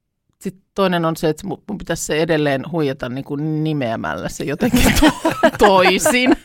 [0.42, 4.94] sit toinen on se, että mun pitäisi se edelleen huijata niin kuin nimeämällä se jotenkin
[5.00, 5.32] to-
[5.68, 6.38] toisin.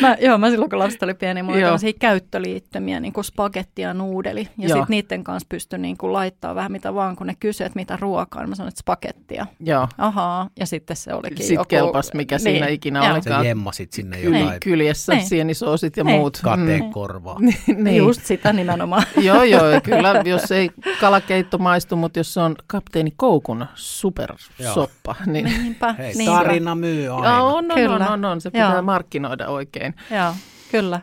[0.00, 3.94] Mä, joo, mä silloin kun lapset oli pieni, mulla oli käyttöliittömiä, niin kuin spagetti ja
[3.94, 4.48] nuudeli.
[4.58, 7.78] Ja sitten niiden kanssa pystyi niin kuin laittaa vähän mitä vaan, kun ne kysyivät, että
[7.78, 8.42] mitä ruokaa.
[8.42, 9.46] Niin mä sanoin, että spagettia.
[9.60, 9.88] Joo.
[9.98, 11.68] Ahaa, ja sitten se olikin Sitten joku...
[11.68, 12.40] kelpas, mikä niin.
[12.40, 13.14] siinä ikinä joo.
[13.14, 13.42] olikaan.
[13.42, 14.46] Se jemmasit sinne jotain.
[14.46, 15.26] Niin, kyljessä niin.
[15.26, 16.18] sienisoosit ja niin.
[16.18, 16.42] muut.
[16.56, 17.74] Mm.
[17.84, 17.96] niin.
[17.96, 19.02] Just sitä nimenomaan.
[19.28, 20.70] joo, joo, kyllä, jos ei
[21.00, 25.14] kalakeitto maistu, mutta jos se on kapteeni Koukun supersoppa.
[25.26, 25.44] Niin...
[25.44, 26.36] Niinpä, Hei, niinpä.
[26.36, 27.26] tarina myy aina.
[27.26, 28.82] Ja on, on, on, on, on, se pitää joo.
[28.82, 29.94] markkinoida oikein.
[30.10, 30.34] Joo,
[30.70, 31.00] kyllä.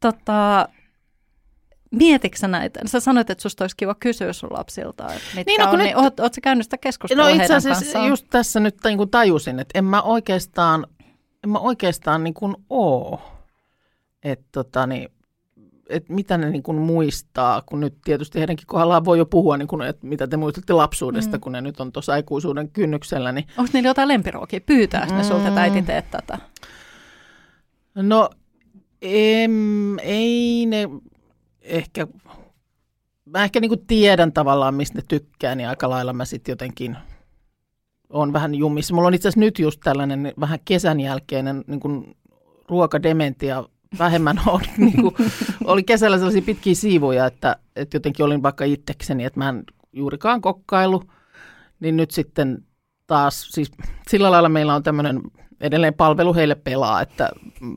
[0.00, 0.68] Tota,
[1.92, 2.80] Mietitkö näitä?
[2.86, 5.86] Sä sanoit, että susta olisi kiva kysyä sun lapsilta, että mitkä niin, no, on, nyt,
[5.86, 8.08] niin oot, oot sä käynyt sitä keskustelua No itse asiassa kanssaan?
[8.08, 10.86] just tässä nyt niin kuin tajusin, että en mä oikeastaan,
[11.44, 13.22] en mä oikeastaan niin kuin oo.
[14.22, 15.08] Että tota, niin,
[15.88, 19.68] että mitä ne niin kuin muistaa, kun nyt tietysti heidänkin kohdallaan voi jo puhua, niin
[19.68, 21.40] kuin, että mitä te muistatte lapsuudesta, mm.
[21.40, 23.32] kun ne nyt on tuossa aikuisuuden kynnyksellä.
[23.32, 23.46] Niin...
[23.56, 24.60] Onko niillä jotain lempiruokia?
[24.60, 25.16] Pyytää mm.
[25.16, 26.38] ne sulta, että äiti teet tätä?
[27.94, 28.30] No
[29.02, 30.88] em, ei ne
[31.60, 32.06] ehkä,
[33.24, 36.96] mä ehkä niin kuin tiedän tavallaan, mistä ne tykkää, niin aika lailla mä sitten jotenkin
[38.10, 38.94] on vähän jumissa.
[38.94, 42.16] Mulla on itse asiassa nyt just tällainen vähän kesän jälkeinen niin kuin
[42.68, 43.64] ruokadementia
[43.98, 45.14] vähemmän on, niin kuin,
[45.64, 50.40] oli kesällä sellaisia pitkiä siivuja, että, että jotenkin olin vaikka itsekseni, että mä en juurikaan
[50.40, 51.02] kokkailu,
[51.80, 52.64] niin nyt sitten
[53.06, 53.70] taas, siis
[54.08, 55.20] sillä lailla meillä on tämmöinen
[55.62, 57.30] edelleen palvelu heille pelaa, että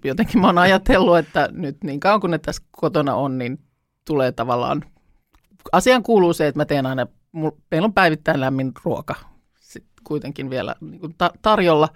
[0.04, 3.60] jotenkin mä oon ajatellut, että nyt niin kauan kun ne tässä kotona on, niin
[4.06, 4.86] tulee tavallaan,
[5.71, 7.08] asian kuuluu se, että mä teen aina,
[7.71, 9.15] meillä on päivittäin lämmin ruoka
[9.76, 11.89] sitten kuitenkin vielä niin kuin ta- tarjolla,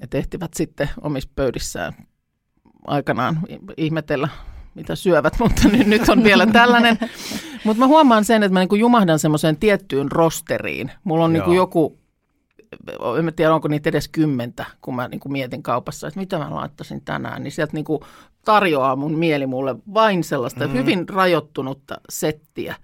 [0.00, 1.92] ja tehtivät sitten omissa pöydissään
[2.86, 3.38] aikanaan
[3.76, 4.28] ihmetellä,
[4.74, 6.98] mitä syövät, mutta nyt, nyt on vielä tällainen.
[7.64, 10.92] mutta mä huomaan sen, että mä niin jumahdan semmoiseen tiettyyn rosteriin.
[11.04, 11.98] Mulla on niin joku,
[13.18, 17.04] en tiedä onko niitä edes kymmentä, kun mä niin mietin kaupassa, että mitä mä laittaisin
[17.04, 17.42] tänään.
[17.42, 17.84] Niin sieltä niin
[18.44, 20.72] tarjoaa mun mieli mulle vain sellaista mm.
[20.72, 22.74] hyvin rajoittunutta settiä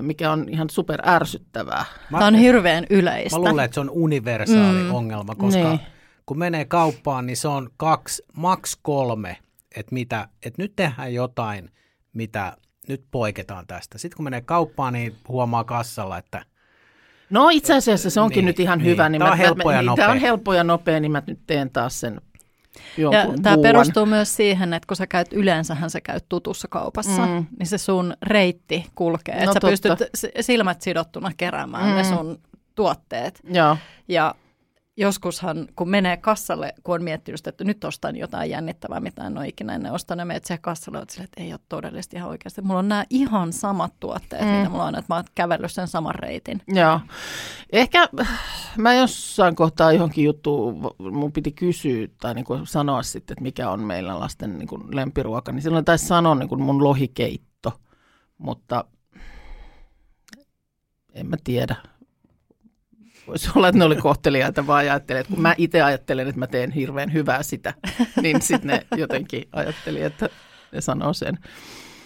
[0.00, 1.84] mikä on ihan super ärsyttävää.
[2.10, 3.38] Tämä on hirveän yleistä.
[3.38, 4.94] Mä luulen, että se on universaali mm.
[4.94, 5.80] ongelma, koska niin
[6.26, 9.36] kun menee kauppaan, niin se on kaksi, maks kolme,
[9.76, 11.70] että, mitä, että nyt tehdään jotain,
[12.12, 12.56] mitä
[12.88, 13.98] nyt poiketaan tästä.
[13.98, 16.44] Sitten kun menee kauppaan, niin huomaa kassalla, että
[17.30, 18.86] No itse asiassa se onkin Niin, nyt ihan niin.
[18.90, 19.08] hyvä.
[19.08, 20.02] Niin Tää on mä- helppo ja niin, nopea.
[20.04, 22.20] Tämä on helppo ja nopea, niin mä nyt teen taas sen
[22.96, 23.60] Ja tämä muuan.
[23.62, 27.46] perustuu myös siihen, että kun sä käyt, yleensähän sä käyt tutussa kaupassa, Mm.
[27.58, 29.34] niin se sun reitti kulkee.
[29.34, 29.96] No että sä totta.
[30.06, 31.94] pystyt silmät sidottuna keräämään mm.
[31.94, 32.38] ne sun
[32.74, 33.40] tuotteet.
[33.52, 33.76] Joo.
[34.08, 34.34] Ja
[34.96, 39.48] joskushan, kun menee kassalle, kun on miettinyt, että nyt ostan jotain jännittävää, mitä en ole
[39.48, 42.62] ikinä ennen ostanut, menet siihen kassalle, että, sille, että ei ole todellisesti ihan oikeasti.
[42.62, 44.48] Mulla on nämä ihan samat tuotteet, mm.
[44.48, 46.62] mitä mulla on, että mä oon kävellyt sen saman reitin.
[46.68, 47.00] Joo.
[47.72, 48.08] Ehkä
[48.76, 53.70] mä jossain kohtaa johonkin juttuun, mun piti kysyä tai niin kuin sanoa sitten, että mikä
[53.70, 57.80] on meillä lasten niin kuin lempiruoka, niin silloin taisi sanoa niin kuin mun lohikeitto,
[58.38, 58.84] mutta
[61.14, 61.76] en mä tiedä.
[63.26, 66.46] Voisi olla, että ne oli kohteliaita, vaan ajattelin, että kun mä itse ajattelen, että mä
[66.46, 67.74] teen hirveän hyvää sitä,
[68.22, 70.28] niin sitten ne jotenkin ajatteli, että
[70.72, 71.38] ne sanoo sen.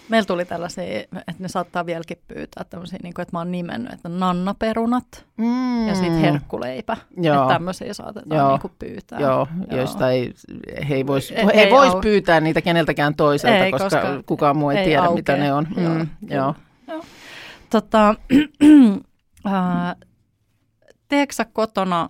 [0.09, 3.93] Meillä tuli tällaisia, että ne saattaa vieläkin pyytää tämmöisiä, niin kuin, että mä oon nimennyt,
[3.93, 5.87] että nannaperunat Mm.
[5.87, 6.97] ja sitten herkkuleipä.
[7.21, 7.41] Joo.
[7.43, 8.49] Että tämmöisiä saatetaan Joo.
[8.51, 9.19] niin kuin pyytää.
[9.19, 9.77] Joo, Joo.
[9.79, 10.33] joista ei,
[10.89, 14.57] he ei voisi Ei- ei vois au- pyytää niitä keneltäkään toiselta, Ei, koska, koska kukaan
[14.57, 15.15] muu ei, ei tiedä, aukea.
[15.15, 15.67] mitä ne on.
[15.77, 16.35] Joo, Mm, kyllä.
[16.35, 16.55] joo.
[17.69, 18.15] Tota,
[19.45, 19.95] ää,
[21.09, 22.09] teekö sä kotona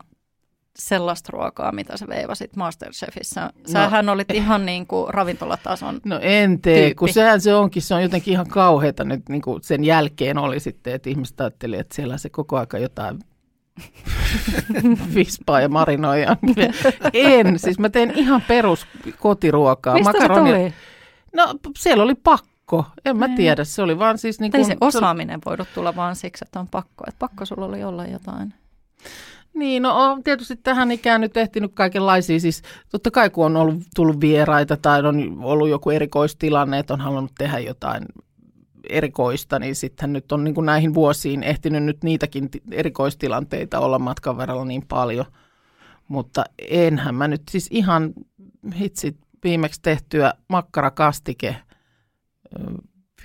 [0.79, 3.49] sellaista ruokaa, mitä sä veivasit Masterchefissä?
[3.65, 5.99] Sähän no, olit ihan niin kuin ravintolatason.
[6.05, 6.95] No en tee, Tyyppi.
[6.95, 10.59] kun sehän se onkin, se on jotenkin ihan kauheata nyt niin kuin sen jälkeen oli
[10.59, 13.19] sitten, että ihmiset ajatteli, että siellä se koko aika jotain
[15.15, 16.21] vispaa ja marinoi.
[16.21, 16.35] ja-
[17.13, 18.88] En, siis mä teen ihan perus
[19.19, 19.93] kotiruokaa.
[19.93, 20.73] Mistä Makaronia- se tuli?
[21.35, 24.77] No siellä oli pakko, en mä tiedä, se oli vaan siis niin Ei kuin, se
[24.81, 27.03] osaaminen voinut tulla vaan siksi, että on pakko.
[27.07, 28.53] Että pakko sulla oli olla jotain.
[29.53, 32.39] Niin, no on tietysti tähän ikään nyt ehtinyt kaikenlaisia.
[32.39, 37.01] Siis totta kai kun on ollut, tullut vieraita tai on ollut joku erikoistilanne, että on
[37.01, 38.05] halunnut tehdä jotain
[38.89, 43.99] erikoista, niin sitten nyt on niin kuin näihin vuosiin ehtinyt nyt niitäkin ti- erikoistilanteita olla
[43.99, 45.25] matkan varrella niin paljon.
[46.07, 48.13] Mutta enhän mä nyt siis ihan
[48.79, 51.55] hitsit viimeksi tehtyä makkarakastike,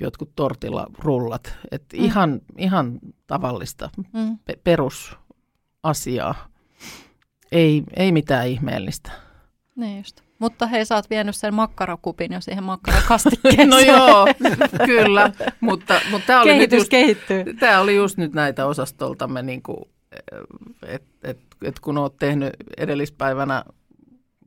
[0.01, 1.57] jotkut tortilla rullat.
[1.71, 2.05] Et Mm.
[2.05, 4.39] ihan, ihan tavallista Mm.
[4.45, 4.59] pe-
[5.85, 6.35] perusasiaa.
[7.53, 9.11] Ei, ei mitään ihmeellistä.
[9.77, 10.21] Niin just.
[10.39, 13.69] Mutta hei, sä oot vienyt sen makkarakupin jo siihen makkarakastikkeeseen.
[13.71, 14.27] No joo,
[14.87, 15.33] kyllä.
[15.61, 17.45] Mutta, mutta tämä oli, nyt Kehitys just, kehittyy.
[17.61, 19.63] tää oli just nyt näitä osastoltamme, niin
[20.87, 23.65] että et, et kun oot tehnyt edellispäivänä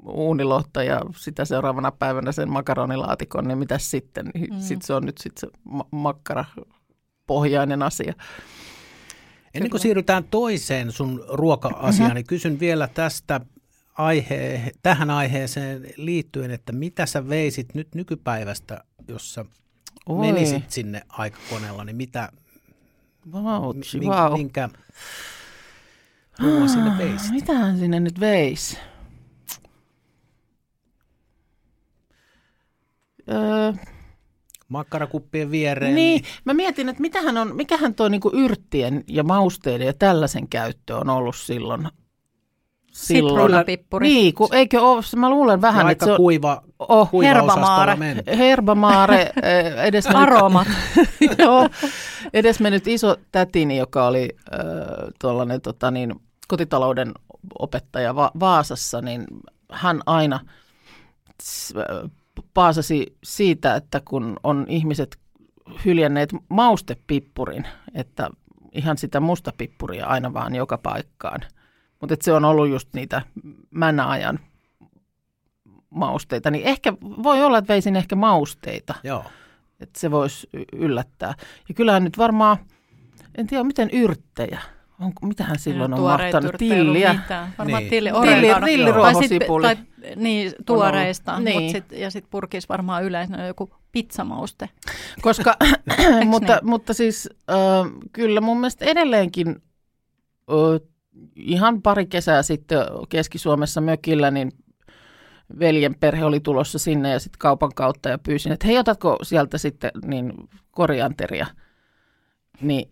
[0.06, 4.26] uunilohta ja sitä seuraavana päivänä sen makaronilaatikon, niin mitä sitten?
[4.26, 4.60] Mm.
[4.60, 6.46] Sitten se on nyt sit se ma- makkara
[7.28, 8.14] pohjainen asia.
[9.54, 13.42] Ennen kuin siirrytään toiseen sun ruoka-asiaan, niin kysyn vielä tästä
[13.94, 19.46] aihe, tähän aiheeseen liittyen, että mitä sä veisit nyt nykypäivästä, jos sä
[20.06, 22.32] Oi, menisit sinne aikakoneella, niin mitä,
[23.34, 24.38] vautsi, min, vau.
[24.38, 24.70] minkä
[26.40, 27.32] ruoan sinne veisit?
[27.32, 28.78] Mitähän sinne nyt veisi?
[33.32, 33.74] Öö,
[34.68, 35.96] Makkarakuppien viereen.
[35.96, 40.98] niin, mä mietin, että mitähän on, mikähän tuo niinku yrttien ja mausteiden ja tällaisen käyttö
[40.98, 41.88] on ollut silloin.
[42.92, 44.08] Sitruunapippuri.
[44.08, 47.98] Niin, kun, eikö ole, mä luulen vähän, Vähän että se on, kuiva, oh, kuiva Herbamaare.
[48.38, 50.68] Herbamaare, eh, edes Aromat.
[51.38, 51.70] Joo,
[52.34, 54.60] edes mennyt iso tätini, joka oli äh,
[55.22, 56.16] tuollainen tota, niin,
[56.48, 57.12] kotitalouden
[57.60, 59.26] opettaja Va- Vaasassa, niin
[59.72, 60.40] hän aina
[62.54, 65.18] paasasi siitä, että kun on ihmiset
[65.86, 68.30] hyljänneet maustepippurin, että
[68.72, 71.42] ihan sitä mustapippuria aina vaan joka paikkaan.
[72.02, 73.22] Mutta se on ollut just niitä
[73.72, 74.40] männäajan
[75.90, 79.26] mausteita, niin ehkä voi olla, että veisin ehkä mausteita Joo.
[79.80, 81.34] että se voisi yllättää.
[81.70, 82.58] Ja kyllähän nyt varmaan,
[83.36, 84.62] en tiedä miten yrttejä,
[85.00, 87.14] onko, mitähän silloin on mahtanut, tilliä.
[87.14, 87.54] mitään.
[87.58, 87.90] Varmaan Niin.
[87.90, 88.66] tilli, Tilli, oregano.
[88.66, 89.64] tilliruohosipuli.
[89.64, 91.46] Tai, sit, tai niin, tuoreista, niin.
[91.46, 91.64] Niin.
[91.64, 94.70] Mut sit, ja sitten purkis varmaan yleensä joku pizzamauste.
[95.22, 95.56] Koska,
[96.26, 96.70] mutta, niin?
[96.70, 97.58] mutta siis äh,
[98.14, 100.88] kyllä mun mielestä edelleenkin äh,
[101.36, 102.80] ihan pari kesää sitten
[103.10, 104.52] Keski-Suomessa mökillä, niin
[105.60, 109.58] veljen perhe oli tulossa sinne ja sitten kaupan kautta ja pyysin, että hei otatko sieltä
[109.58, 110.34] sitten niin
[110.72, 111.48] korianteria.
[112.62, 112.90] Niin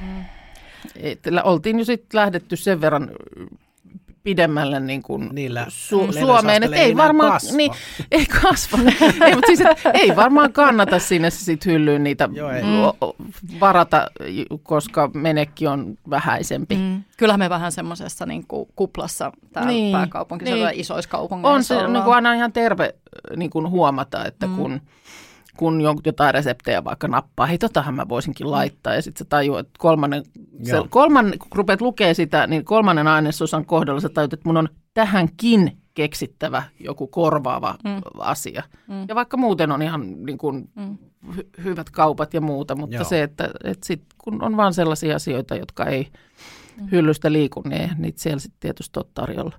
[0.00, 0.24] Mm.
[0.96, 3.10] Et, oltiin jo sitten lähdetty sen verran
[4.22, 7.56] pidemmälle niin kuin Niillä Su- Suomeen, että ei varmaan, kasva.
[7.56, 7.72] niin,
[8.10, 8.78] ei kasva,
[9.26, 12.62] ei, mutta siis, et, ei varmaan kannata sinne sit hyllyyn niitä Joo, ei.
[13.00, 13.16] o-
[13.60, 14.10] varata,
[14.62, 16.74] koska menekki on vähäisempi.
[16.74, 17.02] Mm.
[17.16, 19.82] Kyllähän me vähän semmoisessa niin kuin kuplassa täällä niin.
[19.82, 20.80] Niin, pääkaupunkiseudulla niin.
[20.80, 21.92] isoissa kaupungeissa On se ollaan.
[21.92, 22.94] niin kuin aina ihan terve
[23.36, 24.56] niin kuin huomata, että Mm.
[24.56, 24.80] kun,
[25.58, 28.94] kun jotain reseptejä vaikka nappaa, hei totahan mä voisinkin laittaa.
[28.94, 30.22] Ja sitten sä tajuat, että kolmannen,
[30.62, 34.68] se, kolmannen, kun rupeat lukee sitä, niin kolmannen ainesosan kohdalla sä tajut, että mun on
[34.94, 38.00] tähänkin keksittävä joku korvaava mm.
[38.18, 38.62] asia.
[38.88, 39.04] Mm.
[39.08, 40.98] Ja vaikka muuten on ihan niin kuin, mm.
[41.30, 43.04] hy- hyvät kaupat ja muuta, mutta Joo.
[43.04, 46.08] se, että, että sit, kun on vain sellaisia asioita, jotka ei
[46.80, 46.88] mm.
[46.92, 49.56] hyllystä liiku, niin niitä siellä sitten tietysti on tarjolla.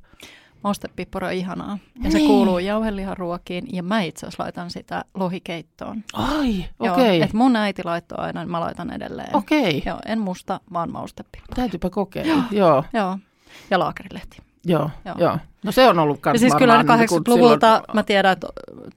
[0.63, 1.78] Maustepippura on ihanaa.
[1.95, 2.12] Ja niin.
[2.12, 6.04] se kuuluu jauheliharuokiin ja mä itse asiassa laitan sitä lohikeittoon.
[6.13, 7.17] Ai, okei.
[7.17, 7.30] Okay.
[7.34, 9.36] mun äiti laittoi aina, niin mä laitan edelleen.
[9.36, 9.78] Okei.
[9.78, 9.82] Okay.
[9.86, 11.56] Joo, en musta, vaan maustepippura.
[11.56, 12.84] Täytyypä kokeilla, joo.
[12.93, 13.19] Joo,
[13.69, 14.38] ja laakerilehti.
[14.65, 15.15] Joo, joo.
[15.19, 15.38] joo.
[15.63, 18.48] No se on ollut ja siis kyllä 80-luvulta, niin mä tiedän, että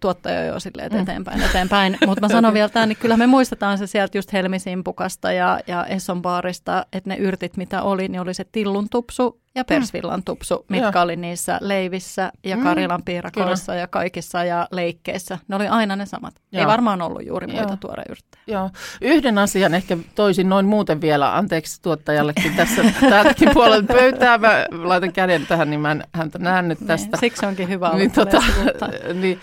[0.01, 0.99] tuottaja jo silleen, mm.
[0.99, 5.33] eteenpäin, eteenpäin, mutta mä sanon vielä tämän, niin kyllä me muistetaan se sieltä just Helmisimpukasta
[5.33, 9.63] ja, ja Esson baarista, että ne yrtit mitä oli, niin oli se tillun tupsu ja
[9.63, 9.67] mm.
[9.67, 11.03] persvillan tupsu, mitkä ja.
[11.03, 12.63] oli niissä leivissä ja mm.
[12.63, 15.39] Karilan piirakoissa ja kaikissa ja leikkeissä.
[15.49, 16.35] Ne oli aina ne samat.
[16.53, 16.61] Joo.
[16.61, 18.43] Ei varmaan ollut juuri muita tuoreyrttejä.
[18.47, 18.71] Joo.
[19.01, 24.39] Yhden asian ehkä toisin noin muuten vielä, anteeksi tuottajallekin tässä täältäkin puolelta pöytää.
[24.39, 27.17] Mä laitan käden tähän, niin mä en häntä nyt niin, tästä.
[27.17, 28.43] Siksi onkin hyvä olla niin, tota,
[29.15, 29.41] niin,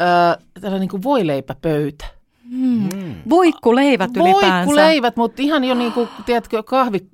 [0.00, 2.04] äh, tällainen niin kuin voileipäpöytä.
[2.44, 2.88] Mm.
[3.30, 4.50] Voikkuleivät ylipäänsä.
[4.50, 7.06] Voikkuleivät, mutta ihan jo niin kuin, tiedätkö, kahvi,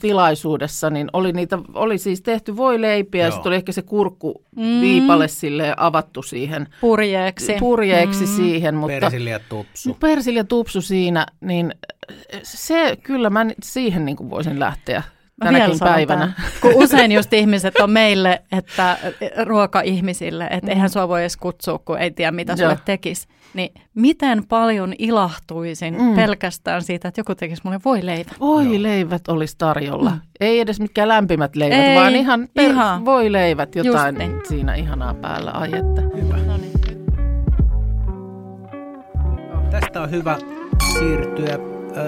[0.00, 4.80] tilaisuudessa, niin oli, niitä, oli siis tehty voileipiä ja sitten oli ehkä se kurkku mm.
[4.80, 6.68] viipale sille avattu siihen.
[6.80, 7.56] Purjeeksi.
[7.58, 8.36] Purjeeksi mm.
[8.36, 8.74] siihen.
[8.74, 9.96] Mutta, persilja tupsu.
[10.00, 11.74] Persilja tupsu siinä, niin
[12.42, 15.02] se kyllä mä siihen niin kuin voisin lähteä
[15.40, 16.32] tänäkin päivänä.
[16.36, 18.98] Tämän, kun usein just ihmiset on meille, että
[19.44, 20.68] ruoka-ihmisille, että mm.
[20.68, 23.28] eihän sua voi edes kutsua, kun ei tiedä mitä sulle tekisi.
[23.54, 26.14] Niin miten paljon ilahtuisin mm.
[26.14, 28.30] pelkästään siitä, että joku tekisi mulle voi leivä.
[28.40, 30.10] Voi leivät olisi tarjolla.
[30.10, 30.20] Mm.
[30.40, 33.04] Ei edes mitkään lämpimät leivät, ei, vaan ihan, per- ihan.
[33.04, 34.40] voi leivät, jotain niin.
[34.48, 35.50] siinä ihanaa päällä.
[35.50, 36.02] Ai että.
[36.16, 36.36] Hyvä.
[36.36, 36.72] No niin.
[39.70, 40.38] Tästä on hyvä
[40.98, 41.58] siirtyä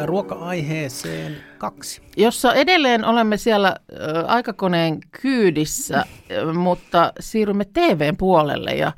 [0.05, 2.03] ruoka-aiheeseen kaksi.
[2.17, 3.77] Jossa edelleen olemme siellä
[4.27, 6.05] aikakoneen kyydissä,
[6.55, 8.93] mutta siirrymme TVn puolelle ja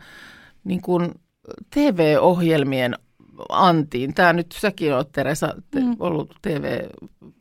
[0.64, 1.10] niin kuin
[1.70, 2.96] TV-ohjelmien
[3.48, 4.14] antiin.
[4.14, 5.96] Tämä nyt säkin olet Teresa mm.
[5.98, 6.88] ollut TV,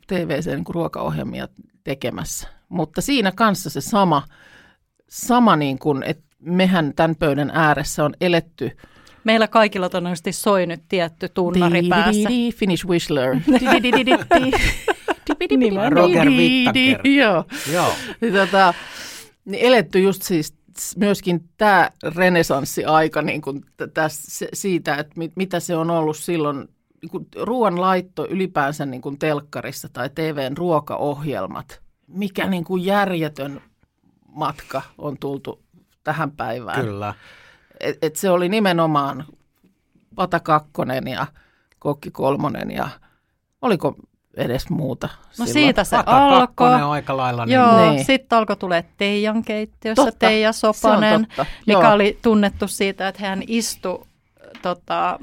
[0.06, 1.48] TV niin ruokaohjelmia
[1.84, 4.22] tekemässä, mutta siinä kanssa se sama,
[5.08, 8.70] sama niin kuin, että mehän tämän pöydän ääressä on eletty–
[9.24, 12.28] Meillä kaikilla todennäköisesti soi nyt tietty tunnari päässä.
[12.54, 13.36] Finish Whistler.
[15.90, 16.28] Roger.
[17.04, 17.44] Joo.
[17.72, 17.92] Joo.
[18.32, 18.74] Tota,
[19.44, 20.54] niin eletty just siis
[20.96, 26.68] myöskin tämä renesanssiaika niin kuin täs, siitä, että mit, mitä se on ollut silloin,
[27.02, 31.82] niin kuin ruoan laitto ylipäänsä niin kuin telkkarissa tai TVn ruokaohjelmat.
[32.06, 33.62] Mikä niin kuin järjetön
[34.28, 35.62] matka on tultu
[36.04, 36.80] tähän päivään.
[36.80, 37.14] Kyllä
[37.82, 39.24] et, et se oli nimenomaan
[40.14, 41.26] Pata kakkonen ja
[41.78, 42.88] Kokki kolmonen ja
[43.62, 43.96] oliko
[44.36, 45.06] edes muuta.
[45.06, 45.52] No silloin.
[45.52, 46.74] siitä se alkoi.
[46.74, 47.46] aika lailla.
[47.46, 47.54] Niin.
[47.54, 48.04] Joo, niin.
[48.04, 51.26] sitten alkoi tulee Teijan keittiössä, totta, Teija Sopanen,
[51.66, 51.92] mikä Joo.
[51.92, 54.06] oli tunnettu siitä, että hän istui
[54.62, 55.18] tota,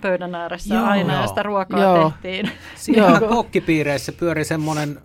[0.00, 0.86] pöydän ääressä Joo.
[0.86, 2.12] aina ja sitä ruokaa Joo.
[2.22, 2.50] tehtiin.
[2.74, 4.98] Siinä kokkipiireissä pyöri semmoinen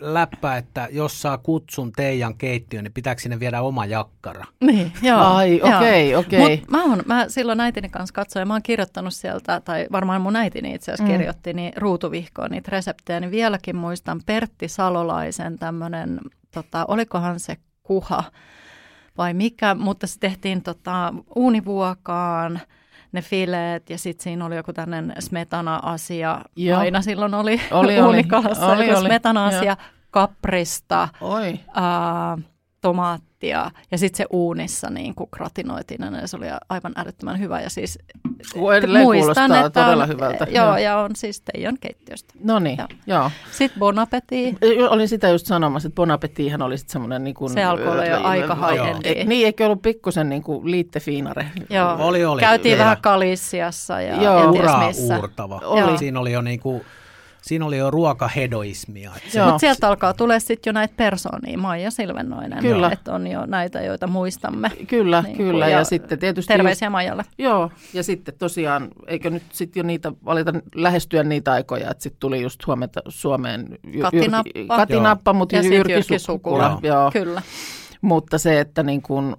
[0.00, 4.44] läppä, että jos saa kutsun Teijan keittiöön, niin pitääkö sinne viedä oma jakkara?
[4.60, 5.20] Niin, joo.
[5.20, 6.54] Ai, okei, okay, okei.
[6.54, 6.86] Okay.
[6.88, 10.74] Mä, mä silloin äitini kanssa katsoin, ja mä oon kirjoittanut sieltä, tai varmaan mun äitini
[10.74, 11.18] itse asiassa mm.
[11.18, 16.20] kirjoitti, niin ruutuvihkoon niitä reseptejä, niin vieläkin muistan Pertti Salolaisen tämmöinen,
[16.54, 18.24] tota, olikohan se kuha
[19.18, 22.60] vai mikä, mutta se tehtiin tota, uunivuokaan,
[23.12, 26.40] ne fileet ja sitten siinä oli joku tämmöinen smetana-asia.
[26.56, 26.78] Joo.
[26.78, 29.76] Aina silloin oli, oli uunikalassa oli, oli, smetana-asia
[30.10, 31.52] kaprista, Oi.
[31.52, 32.42] Uh,
[32.80, 37.60] tomaattia ja sitten se uunissa niin kuin gratinoitiin ja se oli aivan älyttömän hyvä.
[37.60, 37.98] Ja siis
[39.02, 40.46] muistan, että todella hyvältä.
[40.50, 42.34] Joo, joo, ja on siis Teijon keittiöstä.
[42.44, 43.30] No niin, joo.
[43.52, 44.58] Sitten Bon Appetit.
[44.90, 48.04] Olin sitä just sanomassa, että Bon Appetithan oli sitten semmoinen niin kuin, Se alkoi olla
[48.04, 51.46] jo aika high Niin, eikö ollut pikkusen niin kuin liittefiinare?
[51.70, 52.40] Joo, oli, oli.
[52.40, 54.50] Käytiin vähän Kalissiassa ja joo.
[54.50, 55.60] Ura uurtava.
[55.64, 55.98] Oli.
[55.98, 56.82] Siinä oli jo niin kuin
[57.42, 59.10] siinä oli jo ruokahedoismia.
[59.10, 62.90] Mutta sieltä alkaa tulee sitten jo näitä persoonia, Maija Silvennoinen, kyllä.
[62.92, 64.70] että on jo näitä, joita muistamme.
[64.88, 65.68] Kyllä, niin kyllä.
[65.68, 66.52] Ja, ja sitten tietysti...
[66.52, 67.24] Terveisiä just, Maijalle.
[67.38, 72.20] Joo, ja sitten tosiaan, eikö nyt sitten jo niitä valita lähestyä niitä aikoja, että sitten
[72.20, 76.78] tuli just huomenta Suomeen Katinappa, Katinappa mutta Jyrki, Jyrki Sukula.
[76.82, 77.00] Joo.
[77.00, 77.10] Joo.
[77.10, 77.42] Kyllä.
[78.00, 79.36] Mutta se, että niin kuin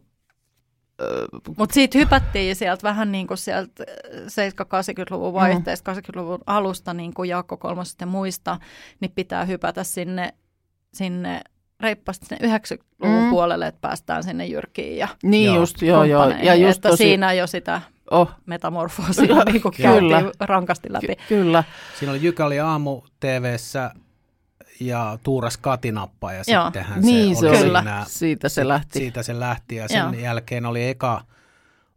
[1.57, 3.83] mutta siitä hypättiin sieltä vähän niin kuin sieltä
[4.13, 5.97] 70-80-luvun vaihteesta, mm.
[5.97, 8.59] 80-luvun alusta, niin kuin Jaakko Kolmoset ja muista,
[8.99, 10.33] niin pitää hypätä sinne,
[10.93, 11.41] sinne
[11.79, 13.29] reippaasti sinne 90-luvun mm.
[13.29, 16.29] puolelle, että päästään sinne Jyrkiin ja Niin just, joo, joo.
[16.29, 17.03] Ja just että tosi...
[17.03, 20.21] siinä jo sitä Oh, metamorfoosia niin kuin Kyllä.
[20.21, 21.07] käytiin rankasti läpi.
[21.07, 21.63] ky- kyllä.
[21.99, 23.91] Siinä oli Jykä oli aamu TVssä
[24.81, 26.63] ja Tuuras Katinappa ja Joo.
[26.65, 27.67] sittenhän Niin se se oli oli.
[27.67, 28.99] siinä, Siitä se lähti.
[28.99, 30.11] siitä se lähti ja sen Joo.
[30.11, 31.21] jälkeen oli eka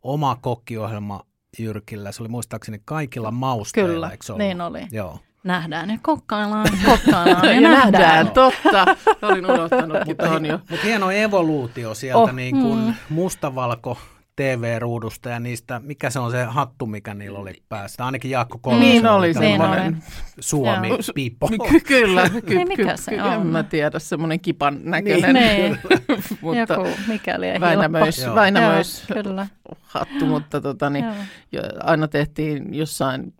[0.02, 1.20] oma kokkiohjelma
[1.58, 2.12] Jyrkillä.
[2.12, 4.38] Se oli muistaakseni kaikilla mausteilla, Kyllä, eikö ollut?
[4.38, 4.86] niin oli.
[4.90, 5.18] Joo.
[5.44, 8.30] Nähdään ja kokkaillaan, kokkaillaan ja, Ja nähdään, nähdään.
[8.30, 8.96] totta.
[9.22, 10.58] Olin unohtanutkin tuon jo.
[10.70, 12.94] Mutta hieno evoluutio sieltä oh, niin kuin mm.
[13.08, 13.98] mustavalko
[14.36, 18.06] TV-ruudusta ja niistä, mikä se on se hattu, mikä niillä oli päästä.
[18.06, 20.02] Ainakin Jaakko Kolmosen Niin oli Niin semmoinen.
[20.40, 20.98] Suomi Joo.
[21.14, 21.48] piippo.
[21.48, 23.32] Ky- kyllä, ky- Niin, mikä ky- se ky- on?
[23.32, 25.34] En mä tiedä, semmoinen kipan näköinen.
[25.34, 25.78] Niin.
[26.42, 28.34] mutta Joku mikäli Väinämöis, Joo.
[28.34, 29.46] Väinämöis Joo, kyllä.
[29.82, 31.04] hattu, mutta tota, niin,
[31.52, 33.34] jo, aina tehtiin jossain,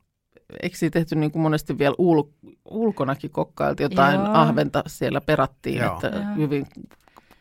[0.62, 2.22] eikö siinä tehty niin kuin monesti vielä ul,
[2.70, 4.28] ulkonakin kokkailtiin jotain Joo.
[4.32, 5.94] ahventa siellä perattiin, Joo.
[5.94, 6.24] että Joo.
[6.36, 6.66] hyvin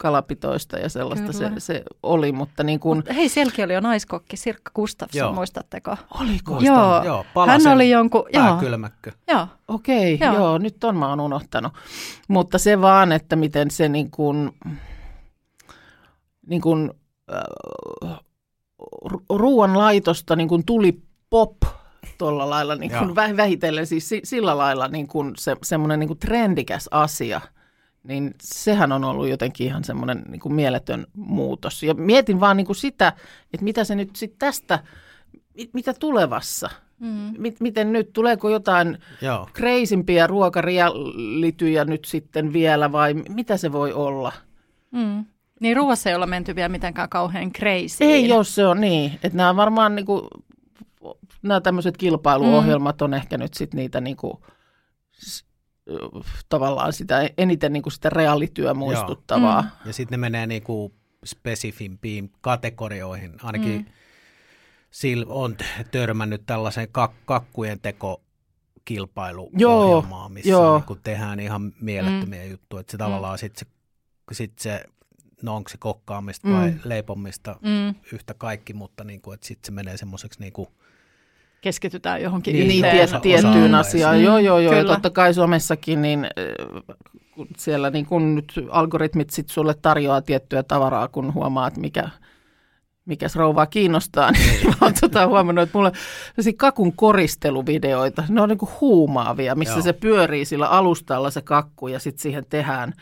[0.03, 1.59] kalapitoista ja sellaista se, Kyllä.
[1.59, 5.33] se oli, mutta niin kuin, Mut hei, sielläkin oli jo naiskokki Sirkka Gustafsson, Joo.
[5.33, 5.97] muistatteko?
[6.19, 6.59] oliko?
[6.59, 7.03] Joo.
[7.03, 9.11] joo Hän Palasen oli jonkun, joo, pääkylmäkkö.
[9.27, 10.33] joo, Okei, Joo.
[10.33, 10.43] joo.
[10.43, 11.73] joo, nyt on mä oon unohtanut.
[12.27, 14.51] Mutta se vaan, että miten se niin kuin,
[16.47, 16.91] niin kuin,
[17.33, 18.17] äh,
[19.11, 21.57] ru- ruoan laitosta niin kuin tuli pop
[22.17, 26.19] tuolla lailla niin kuin vähitellen, siis si- sillä lailla niin kuin se, semmoinen niin kuin
[26.19, 27.41] trendikäs asia,
[28.03, 31.83] niin sehän on ollut jotenkin ihan semmoinen niin kuin mieletön muutos.
[31.83, 33.13] Ja mietin vaan niin kuin sitä,
[33.53, 34.79] että mitä se nyt sitten tästä,
[35.57, 37.33] mit- mitä tulevassa, mm.
[37.37, 39.49] mit, miten nyt, tuleeko jotain Joo.
[39.53, 44.31] kreisimpiä ruokarialityjä nyt sitten vielä vai mitä se voi olla?
[44.91, 45.25] Mm.
[45.59, 47.97] Niin ruoassa ei olla menty vielä mitenkään kauhean crazy.
[48.03, 49.11] Ei, jos se on niin.
[49.23, 50.27] Että nämä varmaan niinku,
[51.41, 54.45] nämä tämmöiset kilpailuohjelmat on ehkä nyt sitten niitä niinku,
[55.11, 55.45] s-
[56.49, 59.61] tavallaan sitä eniten niinku sitä reaalityö muistuttavaa.
[59.61, 59.67] Mm.
[59.85, 60.93] Ja sitten ne menee niinku
[61.25, 63.33] spesifimpiin kategorioihin.
[63.43, 63.77] Ainakin Mm.
[63.77, 63.85] mm.
[64.99, 65.55] Sil on
[65.91, 68.21] törmännyt tällaiseen kak- kakkujen teko
[68.85, 70.83] kilpailuohjelmaan, missä joo.
[70.89, 72.51] Niin tehdään ihan mielettömiä mm.
[72.51, 72.79] juttuja.
[72.81, 73.67] Että se tavallaan sitten
[74.31, 74.83] se, sit se,
[75.41, 76.79] no onko se kokkaamista vai Mm.
[76.83, 77.95] leipomista Mm.
[78.13, 80.67] yhtä kaikki, mutta niin kuin, että sitten se menee semmoiseksi niin kuin,
[81.63, 83.03] Keskitytään johonkin Niin, Niin, yhteen.
[83.03, 84.17] osa- tiettyyn asiaan.
[84.17, 84.73] Mm, Joo, joo, joo.
[84.73, 84.93] Ja kyllä.
[84.93, 86.95] totta kai somessakin, niin äh,
[87.35, 92.09] kun siellä niin kun nyt algoritmit sit sulle tarjoaa tiettyä tavaraa, kun huomaa, että mikä,
[93.05, 95.91] mikä rouvaa kiinnostaa, niin mä oon tota huomannut, että mulla
[96.47, 98.23] on kakun koristeluvideoita.
[98.29, 99.81] Ne on niin kuin huumaavia, missä Joo.
[99.81, 102.93] se pyörii sillä alustalla se kakku ja sitten siihen tehdään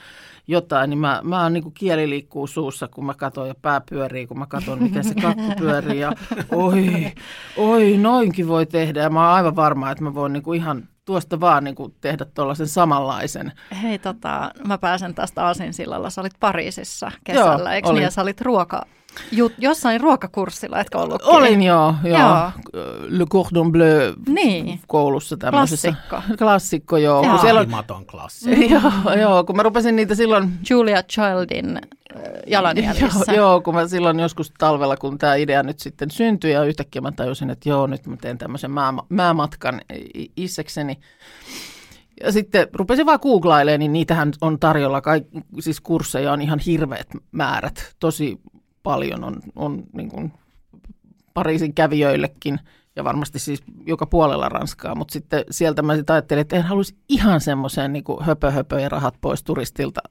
[0.51, 3.81] jotain, niin mä, mä oon niin kuin kieli liikkuu suussa, kun mä katson ja pää
[3.89, 6.11] pyörii, kun mä katson, miten se kakku pyörii ja
[6.51, 7.11] oi,
[7.57, 10.83] oi, noinkin voi tehdä ja mä oon aivan varma, että mä voin niin kuin ihan
[11.05, 13.51] tuosta vaan niin kuin tehdä tuollaisen samanlaisen.
[13.81, 16.09] Hei, tota, mä pääsen tästä Aasinsillalla.
[16.09, 17.95] Sä olit Pariisissa kesällä, Joo, eikö olin.
[17.95, 18.03] niin?
[18.03, 18.85] Ja sä olit ruoka,
[19.31, 21.29] jut, jossain ruokakurssilla, etkö ollutkin?
[21.31, 22.17] Olin joo, joo.
[22.19, 22.51] Joo.
[23.07, 24.79] Le Cordon Bleu Niin.
[24.87, 25.93] koulussa tämmöisessä.
[26.09, 26.35] Klassikko.
[26.45, 27.23] Klassikko, joo.
[27.23, 27.31] Joo.
[27.31, 28.69] Kun siellä on, vaatimaton klassi.
[28.73, 33.33] joo, joo, kun mä rupesin niitä silloin Julia Childin äh, jalanjäljissä.
[33.33, 37.01] Joo, joo, kun mä silloin joskus talvella, kun tämä idea nyt sitten syntyi ja yhtäkkiä
[37.01, 39.81] mä tajusin, että joo, nyt mä teen tämmöisen mää, määmatkan
[40.15, 40.97] i- itsekseni.
[42.23, 45.23] Ja sitten rupesin vaan googlailemaan, niin niitähän on tarjolla, kaik,
[45.59, 48.39] siis kursseja on ihan hirveät määrät, tosi
[48.83, 50.33] paljon on, on niin kuin
[51.33, 52.59] Pariisin kävijöillekin
[52.95, 56.95] ja varmasti siis joka puolella Ranskaa, mutta sitten sieltä mä sitten ajattelin, että en haluaisi
[57.09, 60.01] ihan semmoiseen niin höpö, höpö ja rahat pois turistilta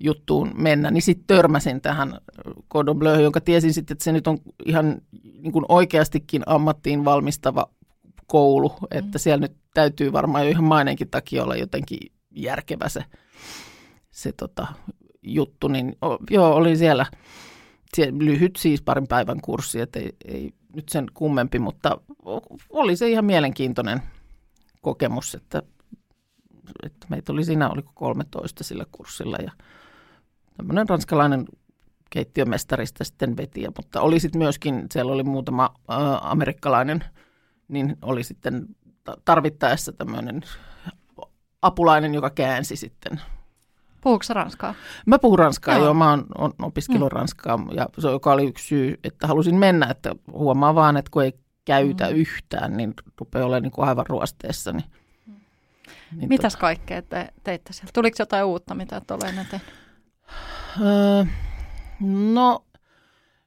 [0.00, 2.18] juttuun mennä, niin sitten törmäsin tähän
[2.72, 4.98] Cordon Bleu, jonka tiesin sitten, että se nyt on ihan
[5.42, 7.66] niin kuin oikeastikin ammattiin valmistava
[8.26, 11.98] koulu, että siellä nyt täytyy varmaan jo ihan mainenkin takia olla jotenkin
[12.30, 13.04] järkevä se,
[14.10, 14.66] se tota,
[15.22, 17.06] juttu, niin o, joo, olin siellä,
[17.96, 22.00] siellä lyhyt siis parin päivän kurssi, että ei, ei nyt sen kummempi, mutta
[22.70, 24.02] oli se ihan mielenkiintoinen
[24.82, 25.62] kokemus, että,
[26.82, 29.52] että meitä oli siinä, oliko 13 sillä kurssilla ja
[30.56, 31.44] tämmöinen ranskalainen
[32.10, 37.04] keittiömestarista sitten veti, ja- mutta oli sitten myöskin, siellä oli muutama ä, amerikkalainen,
[37.68, 38.66] niin oli sitten
[39.04, 40.42] ta- tarvittaessa tämmöinen
[41.62, 43.20] apulainen, joka käänsi sitten.
[44.06, 44.74] Puhuuko ranskaa?
[45.06, 45.84] Mä puhun ranskaa, Joo.
[45.84, 47.16] joo, mä oon, oon opiskellut mm.
[47.16, 51.24] ranskaa, ja se joka oli yksi syy, että halusin mennä, että huomaa vaan, että kun
[51.24, 51.32] ei
[51.64, 52.16] käytä mm.
[52.16, 54.72] yhtään, niin rupeaa olemaan niin kuin aivan ruosteessa.
[54.72, 54.84] Niin,
[56.12, 57.90] niin Mitäs kaikkea te teitte siellä?
[57.94, 59.68] Tuliko jotain uutta, mitä et ole ennen tehnyt?
[60.80, 61.24] Öö,
[62.32, 62.64] no,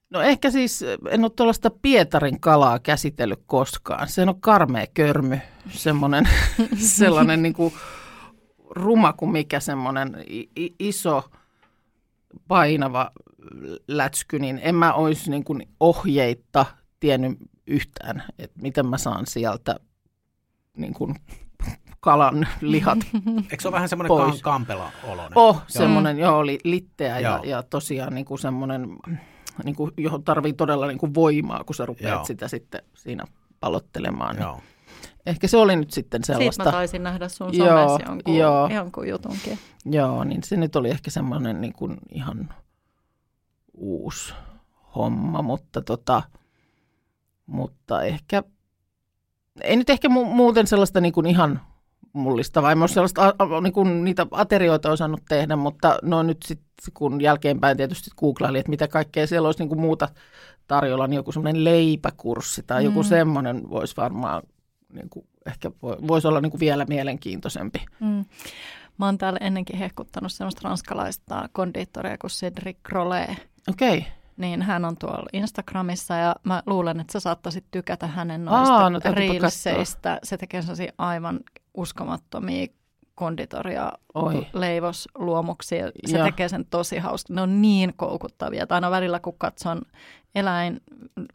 [0.10, 4.08] no ehkä siis en ole tuollaista Pietarin kalaa käsitellyt koskaan.
[4.08, 5.40] Se on karmea körmy,
[5.70, 6.30] semmoinen,
[6.78, 7.74] sellainen niin kuin
[8.70, 10.18] ruma kuin mikä semmoinen
[10.80, 11.30] iso
[12.48, 13.12] painava
[13.88, 16.66] lätsky, niin en mä olisi niin kuin ohjeitta
[17.00, 19.76] tiennyt yhtään, että miten mä saan sieltä
[20.78, 21.16] niin kuin
[22.00, 22.98] kalan lihat
[23.52, 24.42] Eikö se ole vähän semmoinen Pois.
[24.42, 25.32] kampela oloinen?
[25.36, 27.44] Oh, semmoinen, joo, oli litteä ja, Joo.
[27.44, 28.98] ja tosiaan niin kuin semmoinen,
[29.64, 32.26] niin kuin, johon tarvii todella niin kuin voimaa, kun sä rupeat Joo.
[32.26, 33.24] sitä sitten siinä
[33.60, 34.36] palottelemaan.
[34.36, 34.62] Niin Joo.
[35.30, 36.72] Ehkä se oli nyt sitten Siitä mä sellaista.
[36.72, 38.68] taisin nähdä sun Joo, jonkun, joo.
[38.68, 39.60] jonkun jutunkin.
[39.86, 42.50] Joo, niin se nyt oli ehkä semmoinen niin kuin ihan
[43.74, 44.34] uusi
[44.96, 46.22] homma, mutta, tota,
[47.46, 48.44] mutta ehkä,
[49.62, 51.62] ei nyt ehkä mu- muuten sellaista niin kuin ihan
[52.14, 52.72] mullistavaa.
[52.72, 57.22] En mä ole sellaista niin kuin niitä aterioita osannut tehdä, mutta no nyt sitten kun
[57.22, 60.10] jälkeenpäin tietysti googlailin, että mitä kaikkea siellä olisi niin kuin muuta
[60.68, 63.08] tarjolla, niin joku semmoinen leipäkurssi tai joku Mm.
[63.10, 64.42] semmoinen voisi varmaan
[64.94, 67.86] niin kuin, ehkä vo- voisi olla niin kuin vielä mielenkiintoisempi.
[68.00, 68.26] Mm.
[68.98, 73.30] Mä oon täällä ennenkin hehkuttanut semmoista ranskalaista konditoria kuin Cedric Rollet.
[73.70, 73.98] Okei.
[73.98, 74.12] Okay.
[74.38, 78.90] Niin hän on tuolla Instagramissa ja mä luulen, että sä saattaisit tykätä hänen Aa, noista
[78.90, 80.20] no täytyypä reelseistä.
[80.24, 81.40] Se tekee sellaisia aivan
[81.74, 82.68] uskomattomia
[83.20, 84.48] konditoria Oi.
[84.54, 85.92] leivosluomuksia.
[86.06, 86.26] Se Joo.
[86.26, 87.34] tekee sen tosi hauska.
[87.34, 88.68] Ne on niin koukuttavia.
[88.68, 89.82] Tai aina välillä, kun katson
[90.36, 90.82] eläin,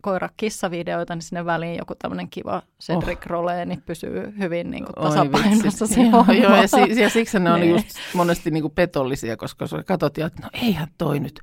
[0.02, 3.26] koira, kissavideoita, niin sinne väliin joku tämmöinen kiva Cedric oh.
[3.26, 7.38] Rollet, niin pysyy hyvin niin kuin Oi tasapainossa se joo, joo, ja, si- ja siksi
[7.38, 7.72] ne on Niin.
[7.72, 11.40] just monesti niinku petollisia, koska sä katsot ja että no eihän toi nyt,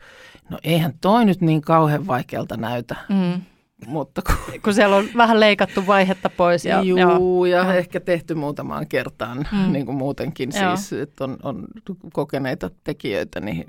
[0.50, 2.96] no eihän toi nyt niin kauhean vaikealta näytä.
[3.10, 3.42] Mm.
[3.88, 6.65] Mutta kun, Kun siellä on vähän leikattu vaihetta pois.
[6.65, 7.45] Ja, juu, joo.
[7.45, 7.71] ja joo.
[7.71, 9.71] ehkä tehty muutamaan kertaan Mm.
[9.71, 10.75] niin kuin muutenkin Joo.
[10.77, 11.67] siis, että on, on
[12.13, 13.65] kokeneita tekijöitä, niin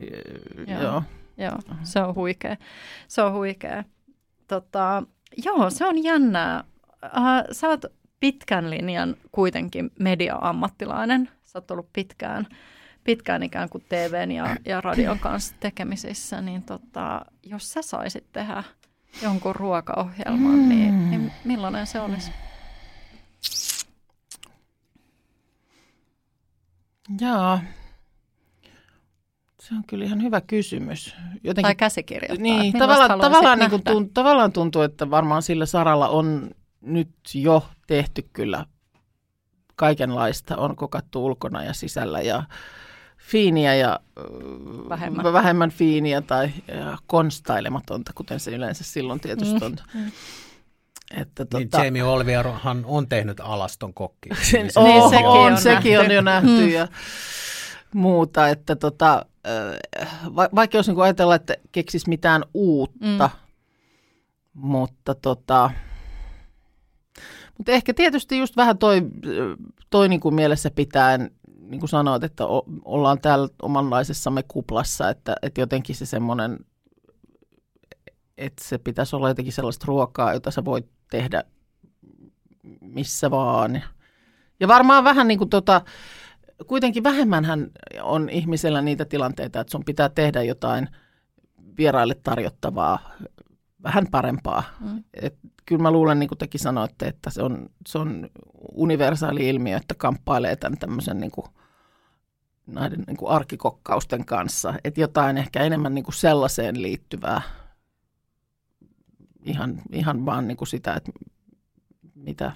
[0.68, 0.80] Joo.
[0.82, 0.92] joo.
[0.92, 1.02] joo.
[1.38, 2.56] Joo, se on huikea.
[3.08, 3.84] Se on huikea.
[4.48, 5.02] Tota,
[5.44, 6.64] joo, se on jännää.
[7.04, 7.84] Äh, sä oot
[8.20, 11.28] pitkän linjan kuitenkin media-ammattilainen.
[11.44, 12.46] Sä oot ollut pitkään,
[13.04, 18.62] pitkään ikään kuin TVn ja, ja radion kanssa tekemisissä, niin tota, jos sä saisit tehdä
[19.22, 20.68] jonkun ruokaohjelman, mm.
[20.68, 22.30] niin, niin millainen se olisi?
[27.20, 27.60] Jaa.
[29.60, 31.14] Se on kyllä ihan hyvä kysymys.
[31.44, 32.42] Jotenkin Tai käsikirjoittaa.
[32.42, 36.50] Niin, tavallaan, tavallaan, niin kuin tunt, tavallaan tuntuu, että varmaan sillä saralla on
[36.80, 38.66] nyt jo tehty kyllä
[39.76, 40.56] kaikenlaista.
[40.56, 42.42] On kokattu ulkona ja sisällä ja
[43.22, 44.00] fiiniä ja
[44.88, 45.32] Vähemmän.
[45.32, 46.50] vähemmän fiiniä tai
[47.06, 49.76] konstailematonta, kuten se yleensä silloin tietysti on.
[49.94, 50.10] Mm.
[51.16, 54.28] Että, Niin tota, Jamie Oliverhan on tehnyt alaston kokki.
[54.42, 56.68] sen, se- Niin, on, sekin on, on sekin on jo nähty Mm.
[56.68, 56.88] ja
[57.94, 59.26] muuta, että tota,
[60.36, 64.60] va- vaikea olisi niinku ajatella, että keksisi mitään uutta, Mm.
[64.60, 65.70] mutta tota,
[67.58, 69.02] mutta ehkä tietysti just vähän toi,
[69.90, 71.30] toi niin kuin mielessä pitäen,
[71.68, 76.58] niin kuin sanoit, että o, ollaan täällä omanlaisessamme kuplassa, että, että jotenkin se semmoinen,
[78.38, 81.44] että se pitäisi olla jotenkin sellaista ruokaa, jota sä voit tehdä
[82.80, 83.82] missä vaan.
[84.60, 85.82] Ja varmaan vähän niin kuin tota,
[86.66, 87.70] kuitenkin vähemmänhän
[88.02, 90.88] on ihmisellä niitä tilanteita, että sun pitää tehdä jotain
[91.78, 93.10] vieraille tarjottavaa,
[93.82, 94.62] vähän parempaa.
[94.80, 95.04] Mm.
[95.14, 95.36] Et
[95.66, 98.30] kyllä mä luulen, niin kuin tekin sanoitte, että se on, se on
[98.72, 101.46] universaali ilmiö, että kamppailee tämän tämmöisen niin kuin,
[102.66, 104.74] näiden niin kuin arkikokkausten kanssa.
[104.84, 107.42] Että jotain ehkä enemmän niin kuin sellaiseen liittyvää,
[109.44, 111.12] ihan, ihan vaan niin kuin sitä, että
[112.14, 112.52] mitä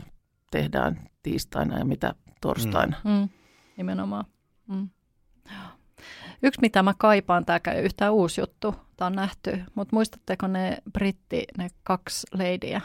[0.51, 2.97] tehdään tiistaina ja mitä torstaina.
[3.05, 3.29] Mm,
[3.77, 4.25] nimenomaan.
[4.69, 4.89] Mm.
[6.43, 10.79] Yksi, mitä mä kaipaan, tämä ei yhtään uusi juttu, tämä on nähty, mutta muistatteko ne
[10.93, 12.81] britti, ne kaksi leidiä,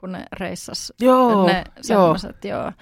[0.00, 1.64] kun ne reissas, Joo, ne joo.
[1.82, 2.72] semmoiset, joo.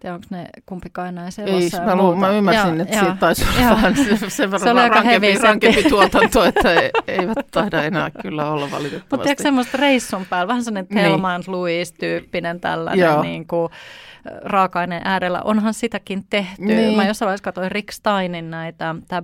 [0.00, 2.18] Tiedä, onko ne kumpikaan Ei, selossa ja mä, lu, muuta.
[2.18, 3.94] mä ymmärsin, Joo, että joo, siitä taisi olla joo.
[4.18, 6.68] se- sen verran Se oli rankempi, rankempi tuotanto, että
[7.06, 9.22] eivät taida enää kyllä olla Mutta valitettavasti.
[9.24, 11.04] tiedätkö semmoista reissun päällä, vähän sellainen Niin.
[11.04, 13.22] Thelma and Louise-tyyppinen tällainen Joo.
[13.22, 13.68] niin kuin,
[14.44, 15.40] raaka-aineen äärellä.
[15.44, 16.62] Onhan sitäkin tehty.
[16.64, 16.96] Niin.
[16.96, 19.22] Mä jossain vaiheessa katsoin Rick Steinin näitä, tämä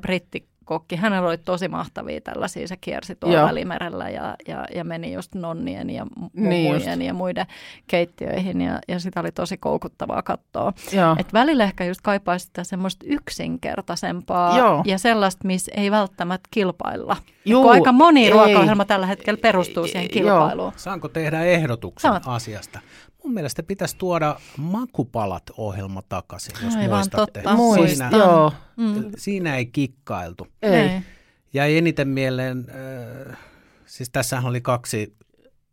[0.63, 0.97] brittikokki.
[0.97, 2.69] Hänellä oli tosi mahtavia tällaisia.
[2.69, 3.47] Se kiersi tuolla Joo.
[3.49, 7.07] Välimerellä ja, ja, ja meni just nonnien ja mu- Niin mummujen just.
[7.07, 7.47] ja muiden
[7.87, 8.61] keittiöihin.
[8.61, 10.73] Ja, ja sitä oli tosi koukuttavaa katsoa.
[10.93, 11.17] Joo.
[11.19, 14.83] Et välillä ehkä just kaipaisi sitä semmoista yksinkertaisempaa Joo.
[14.87, 17.17] ja sellaista, missä ei välttämättä kilpailla.
[17.45, 18.31] Juu, Kun aika moni ei.
[18.31, 20.09] ruokaohjelma tällä hetkellä perustuu siihen Joo.
[20.13, 20.73] kilpailuun.
[20.77, 22.23] Saanko tehdä ehdotuksen Saat.
[22.27, 22.81] asiasta?
[23.25, 27.43] Mun mielestä pitäisi tuoda makupalat-ohjelma takaisin, jos Aivan muistatte.
[27.43, 27.87] totta.
[27.89, 28.53] Siinä, joo.
[28.77, 29.11] Mm.
[29.17, 30.47] siinä ei kikkailtu.
[30.63, 30.89] Ei.
[30.89, 31.05] Niin.
[31.55, 32.67] Jäi eniten mieleen,
[33.31, 33.37] äh,
[33.87, 35.17] siis tässähän oli kaksi,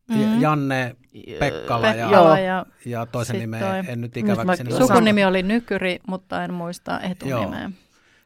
[0.10, 0.42] Mm.
[0.42, 0.96] Janne
[1.40, 4.14] Pekkala ja, Pekkala ja ja toisen sit nimen toi- en nyt.
[4.70, 7.72] Suku- sukunimi oli Nykyri, mutta en muista etunimeä.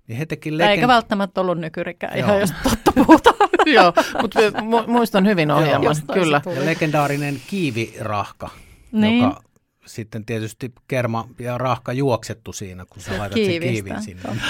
[0.07, 2.28] Niin he teki Tai eikä legend- välttämättä ollut Nykyrikään, Joo.
[2.28, 3.36] ihan jos totta puhutaan.
[3.76, 4.39] Joo, mutta
[4.88, 6.39] muistan hyvin ohjelman, kyllä.
[6.39, 6.55] tuli.
[6.55, 8.49] Ja legendaarinen kiivirahka,
[8.93, 9.23] Niin.
[9.23, 9.41] joka
[9.85, 13.71] sitten tietysti kerma ja rahka juoksettu siinä, kun sä laitat sen Kiivistä.
[13.73, 14.23] kiivin sinne.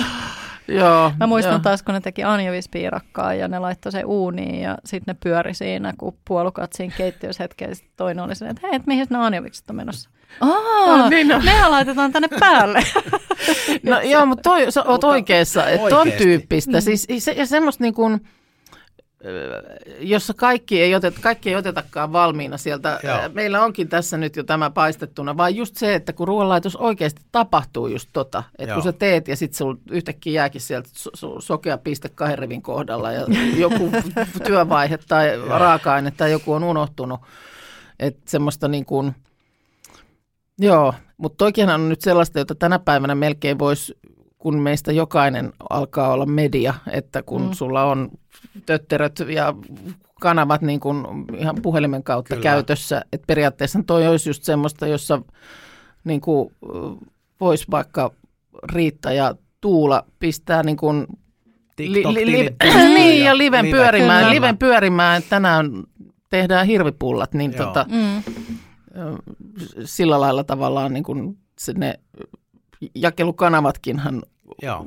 [0.67, 1.59] Joo, Mä muistan joo.
[1.59, 5.93] taas, kun ne teki anjovispiirakkaa ja ne laittoi se uuniin ja sitten ne pyöri siinä,
[5.97, 7.69] kun puolukat siinä keittiössä hetken.
[7.69, 10.09] Ja sitten toinen oli siinä, että hei, et mihin ne anjovikset on menossa?
[10.41, 11.41] Aa, No niin, no.
[11.45, 12.79] nehän laitetaan tänne päälle.
[13.83, 16.23] No joo, mutta toi, sä oot oikeassa, että ton oikeesti.
[16.23, 16.81] tyyppistä.
[16.81, 18.27] Siis, se, ja semmoista niin kuin,
[19.99, 22.99] jossa kaikki ei, oteta, kaikki ei otetakaan valmiina sieltä.
[23.03, 23.17] Joo.
[23.33, 27.87] Meillä onkin tässä nyt jo tämä paistettuna, vaan just se, että kun ruoanlaitos oikeasti tapahtuu
[27.87, 28.75] just tota, että Joo.
[28.75, 32.61] kun sä teet ja sitten sulla yhtäkkiä jääkin sieltä so, so, sokea piste kahden rivin
[32.61, 33.25] kohdalla ja
[33.57, 33.91] joku
[34.45, 37.19] työvaihe tai raaka-aine tai joku on unohtunut.
[37.99, 39.15] Että semmoista niin kuin,
[40.59, 43.97] Joo, mutta toikinhan on nyt sellaista, jota tänä päivänä melkein voisi,
[44.43, 47.51] kun meistä jokainen alkaa olla media, että kun Mm.
[47.53, 48.09] sulla on
[48.65, 49.53] tötteröt ja
[50.21, 51.05] kanavat niin kuin
[51.37, 52.43] ihan puhelimen kautta Kyllä.
[52.43, 55.21] Käytössä, että periaatteessa toi olisi just semmoista, jossa
[56.03, 56.53] niin kuin
[57.41, 58.11] voisi vaikka
[58.73, 61.07] Riitta ja Tuula pistää niin kuin
[61.75, 62.55] TikTok-tilit
[62.95, 64.33] niin, ja liven live- pyörimään, Kyllä.
[64.35, 65.71] liven pyörimään, että tänään
[66.29, 67.65] tehdään hirvipullat, niin Joo.
[67.65, 68.23] tota, Mm.
[69.85, 71.99] sillä lailla tavallaan niin kuin se ne
[72.95, 74.21] jakelukanavatkinhan
[74.63, 74.85] Joo.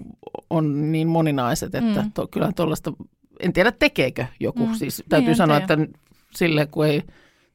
[0.50, 2.06] on niin moninaiset, että Mm.
[2.06, 2.12] mm.
[2.12, 2.92] to, kyllä tuollaista,
[3.40, 4.66] en tiedä tekeekö joku.
[4.66, 4.68] Mm.
[4.72, 4.74] Mm.
[4.76, 5.82] Siis täytyy Niin, sanoa, tiedä.
[5.82, 5.98] että
[6.34, 7.02] sille kun ei,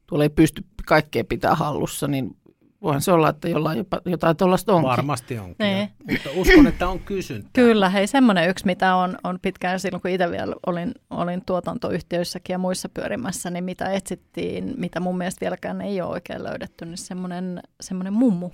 [0.06, 2.36] tuolla ei pysty kaikkea pitää hallussa, niin
[2.82, 4.88] voihan se olla, että jollain jopa, jotain tuollaista onkin.
[4.88, 5.56] Varmasti onkin.
[5.58, 5.88] Niin.
[6.10, 7.50] Mutta uskon, että on kysyntää.
[7.52, 12.54] Kyllä, hei semmoinen yksi, mitä on, on pitkään silloin, kun itse vielä olin, olin tuotantoyhtiöissäkin
[12.54, 16.98] ja muissa pyörimässä, niin mitä etsittiin, mitä mun mielestä vieläkään ei ole oikein löydetty, niin
[16.98, 18.50] semmoinen, semmoinen mummu.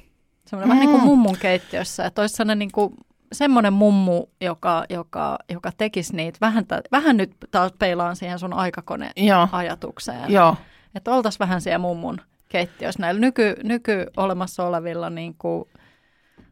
[0.47, 0.71] Semmoinen mm.
[0.71, 2.05] vähän niin kuin mummun keittiössä.
[2.05, 2.95] Että olisi sellainen niin kuin,
[3.33, 10.33] semmoinen mummu, joka, joka, joka tekisi niitä, vähän, vähän nyt taas peilaan siihen sun aikakone-ajatukseen.
[10.33, 10.57] joo.
[10.95, 15.68] Että oltaisiin vähän siellä mummun keittiössä näillä nyky, nyky olemassa olevilla niin kuin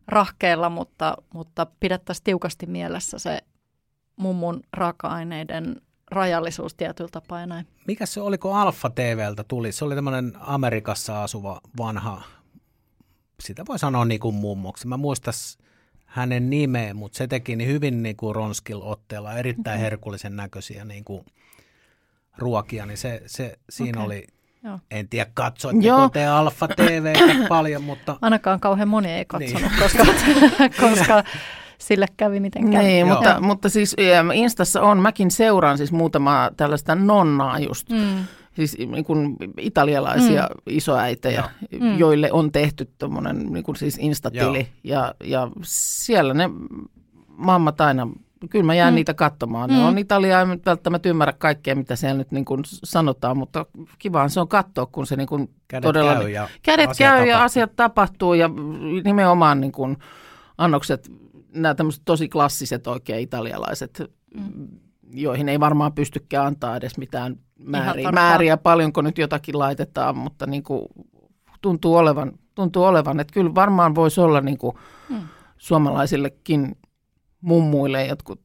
[0.09, 3.39] rahkeilla, mutta, mutta pidettäisiin tiukasti mielessä se
[4.17, 7.67] mummun raaka-aineiden rajallisuus tietyllä tapaa ja näin.
[7.87, 9.73] Mikä se oliko Alfa TVltä tuli?
[9.73, 12.23] Se oli tämmöinen Amerikassa asuva vanha,
[13.41, 14.87] sitä voi sanoa niin kuin mummoksi.
[14.87, 15.59] Mä muistas
[16.17, 21.05] hänen nimeä, mutta se teki niin hyvin niin kuin ronskil otteella, erittäin herkullisen näköisiä niin
[21.05, 21.25] kuin
[22.39, 24.07] ruokia, niin se, se siinä Okei.
[24.07, 24.27] oli,
[24.65, 24.79] Joo.
[24.91, 26.09] en tiedä katsoitteko Joo.
[26.09, 27.13] te Alfa TV
[27.49, 29.81] paljon, mutta Ainakaan kauhean moni ei katsonut, Niin.
[29.81, 30.05] koska,
[30.89, 31.25] koska
[31.79, 32.85] sille kävi miten kävi.
[32.85, 33.15] Niin, Joo.
[33.17, 33.97] mutta, mutta siis
[34.35, 38.25] Instassa on, mäkin seuraan siis muutamaa tällaista nonnaa just, Mm.
[38.57, 40.63] Siis niin kuin italialaisia mm.
[40.67, 41.45] isoäitejä,
[41.81, 41.99] Mm.
[41.99, 44.69] joille on tehty tuommoinen niin kuin siis Instatili.
[44.85, 46.51] Ja, ja siellä ne
[47.29, 48.09] mammat aina,
[48.51, 48.93] kyllä mä jään Mm.
[48.93, 48.97] mm.
[48.97, 49.71] niitä katsomaan.
[49.71, 49.85] Ne Mm.
[49.85, 53.67] on Italiaa, en välttämättä ymmärrä kaikkea, mitä siellä nyt niin kuin sanotaan, mutta
[53.99, 56.15] kivaan se on katsoa, kun se niin kuin kädet todella...
[56.15, 57.45] käy ja Kädet käy ja tapahtuu.
[57.45, 58.51] asiat tapahtuu ja
[59.05, 59.97] nimenomaan niin kuin
[60.59, 61.13] annokset,
[61.55, 64.03] nämä tämmöiset tosi klassiset oikein italialaiset,
[64.35, 64.69] mm.
[65.11, 70.63] Joihin ei varmaan pystykään antaa edes mitään määriä, määriä paljonko nyt jotakin laitetaan, mutta niin
[70.63, 70.83] kuin
[71.63, 74.77] tuntuu olevan, tuntuu olevan, että kyllä varmaan voisi olla niin kuin
[75.09, 75.21] Mm.
[75.59, 76.77] suomalaisillekin
[77.41, 78.41] mummuille jotkut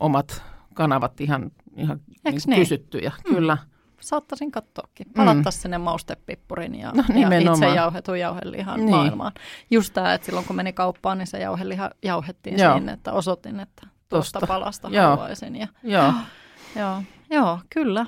[0.00, 0.42] omat
[0.74, 2.58] kanavat ihan, ihan niin niin?
[2.60, 3.12] kysyttyjä.
[3.24, 3.58] Kyllä.
[4.00, 5.06] Saattaisin katsoakin.
[5.16, 5.62] Palattaisiin mm.
[5.62, 7.54] sinne maustepippurin ja, No, ja nimenomaan.
[7.54, 8.90] itse jauhetun jauhelihan Niin.
[8.90, 9.32] maailmaan.
[9.70, 12.72] Just tämä, että silloin kun meni kauppaan, niin se jauheliha jauhettiin Joo.
[12.76, 14.46] siinä, että osoitin, että tuosta Tosta.
[14.54, 15.10] palasta Joo.
[15.10, 15.56] haluaisin.
[15.56, 16.12] Ja, Joo.
[16.76, 18.06] joo, joo, kyllä.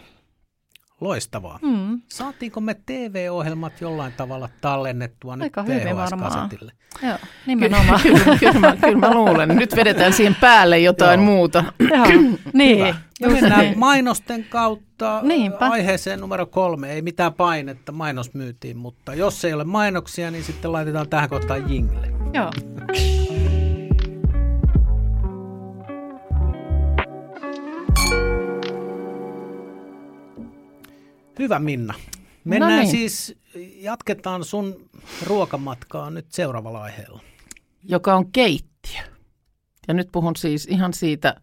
[1.01, 1.59] Loistavaa.
[1.63, 2.01] Mm.
[2.09, 6.33] Saatiinko me TV-ohjelmat jollain tavalla tallennettua nyt Aika hyvin varmaan.
[6.33, 6.73] VHS-kasetille?
[7.03, 8.01] Joo, nimenomaan.
[8.03, 9.49] kyllä, kyllä, mä, kyllä mä luulen.
[9.49, 11.27] Nyt vedetään siihen päälle jotain Joo.
[11.27, 11.65] muuta.
[11.91, 12.05] joo,
[12.53, 12.79] niin.
[12.79, 12.95] Hyvä.
[13.23, 13.79] No mennään niin.
[13.79, 15.67] mainosten kautta Niinpä.
[15.69, 16.93] aiheeseen numero kolme.
[16.93, 21.71] Ei mitään painetta, mainos myytiin, mutta jos ei ole mainoksia, niin sitten laitetaan tähän kohtaan
[21.73, 22.09] jingle.
[22.33, 22.51] Joo.
[31.39, 31.95] Hyvä Minna.
[32.45, 32.91] Mennään No niin.
[32.91, 33.37] siis,
[33.77, 34.89] jatketaan sun
[35.27, 37.21] ruokamatkaa nyt seuraavalla aiheella.
[37.83, 39.01] joka on keittiö.
[39.89, 41.41] Ja nyt puhun siis ihan siitä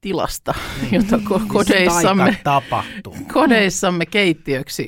[0.00, 0.54] tilasta,
[0.92, 3.16] jota ko- kodeissamme, tapahtuu.
[3.34, 4.86] kodeissamme keittiöksi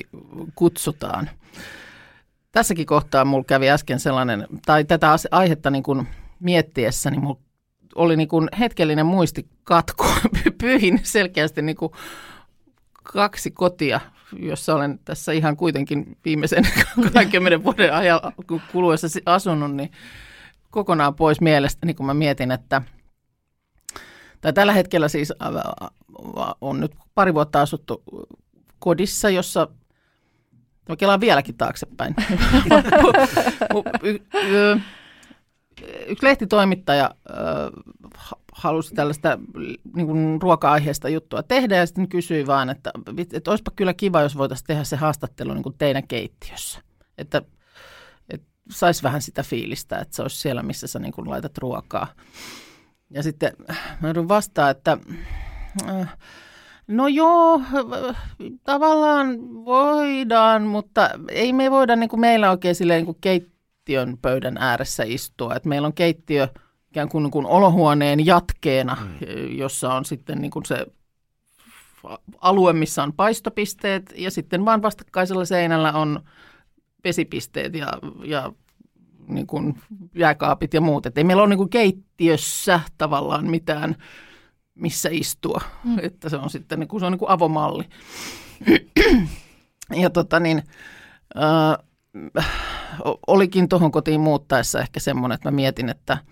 [0.55, 1.29] kutsutaan.
[2.51, 6.07] Tässäkin kohtaa mulla kävi äsken sellainen, tai tätä aihetta niin kuin
[6.39, 7.39] miettiessä, niin mulla
[7.95, 10.07] oli niin kuin hetkellinen muistikatko.
[10.61, 11.91] Pyyhin selkeästi niin kuin
[13.13, 13.99] kaksi kotia,
[14.39, 16.63] jossa olen tässä ihan kuitenkin viimeisen
[17.13, 18.19] 20 vuoden ajan
[18.71, 19.91] kuluessa asunut, niin
[20.71, 22.81] kokonaan pois mielestäni, kun mä mietin, että
[24.41, 25.33] tai tällä hetkellä siis
[26.61, 28.03] on nyt pari vuotta asuttu
[28.79, 29.67] kodissa, jossa
[30.89, 32.15] Mä kelaan vieläkin taaksepäin.
[36.07, 37.11] Yksi lehtitoimittaja
[38.51, 39.39] halusi tällaista
[39.95, 42.91] niin kuin ruoka-aiheesta juttua tehdä ja sitten kysyi vaan, että,
[43.33, 46.79] että olisipa kyllä kiva, jos voitaisiin tehdä se haastattelu niin kuin teidän keittiössä.
[47.17, 47.41] Että,
[48.29, 52.07] että saisi vähän sitä fiilistä, että se olisi siellä, missä sä niin kuin laitat ruokaa.
[53.09, 53.53] Ja sitten
[54.01, 54.97] mä joudun vastaan, että
[55.89, 56.17] äh,
[56.87, 57.61] no joo,
[58.63, 63.17] tavallaan voidaan, mutta ei me voida niin kuin meillä oikein silleen niin kuin
[63.85, 65.55] keittiön pöydän ääressä istua.
[65.55, 66.47] että meillä on keittiö–
[66.91, 69.57] ikään kuin, niin kuin olohuoneen jatkeena, mm.
[69.57, 70.85] jossa on sitten niin kuin se
[72.41, 76.19] alue, missä on paistopisteet ja sitten vaan vastakkaisella seinällä on
[77.03, 77.87] vesipisteet ja,
[78.23, 78.51] ja
[79.27, 79.81] niin kuin
[80.15, 81.05] jääkaapit ja muut.
[81.05, 83.95] Et ei meillä ole niin kuin keittiössä tavallaan mitään,
[84.75, 85.61] missä istua.
[85.83, 85.97] Mm.
[86.01, 87.83] Että se on sitten niin kuin, se on niin kuin avomalli.
[90.01, 90.63] ja tota niin,
[91.37, 91.84] äh,
[93.27, 96.17] olikin tuohon kotiin muuttaessa ehkä semmoinen, että mä mietin, että–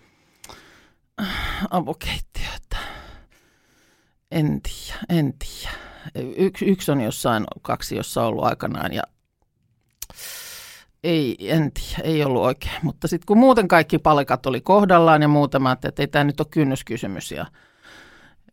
[1.70, 2.78] avokeittiötä.
[4.32, 5.76] En tiedä, en tiedä.
[6.38, 9.04] Yksi, yksi on jossain, kaksi jossa ollut aikanaan ja
[11.04, 12.76] ei, en tiedä, ei ollut oikein.
[12.84, 16.48] Mutta sitten kun muuten kaikki palikat oli kohdallaan ja muutama, että ei tämä nyt ole
[16.52, 17.46] kynnyskysymys ja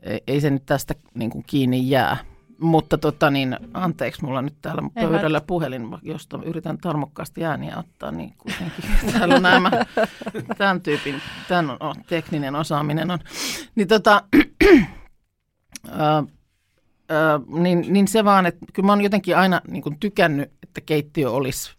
[0.02, 2.16] ei, ei se nyt tästä niin kiinni jää.
[2.60, 7.78] Mutta tota niin, anteeksi, mulla on nyt täällä Ei pöydällä puhelin, josta yritän tarmokkaasti ääniä
[7.78, 9.70] ottaa, niin kuitenkin täällä on nämä,
[10.58, 13.18] tämän tyypin, tämän on, tekninen osaaminen on.
[13.74, 14.22] Niin tota,
[15.90, 16.24] ää,
[17.08, 20.80] ää, niin, niin se vaan, että kyllä mä oon jotenkin aina niin kuin tykännyt, että
[20.80, 21.76] keittiö olisi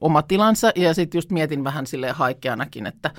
[0.00, 3.10] oma tilansa ja sitten just mietin vähän silleen haikeanakin, että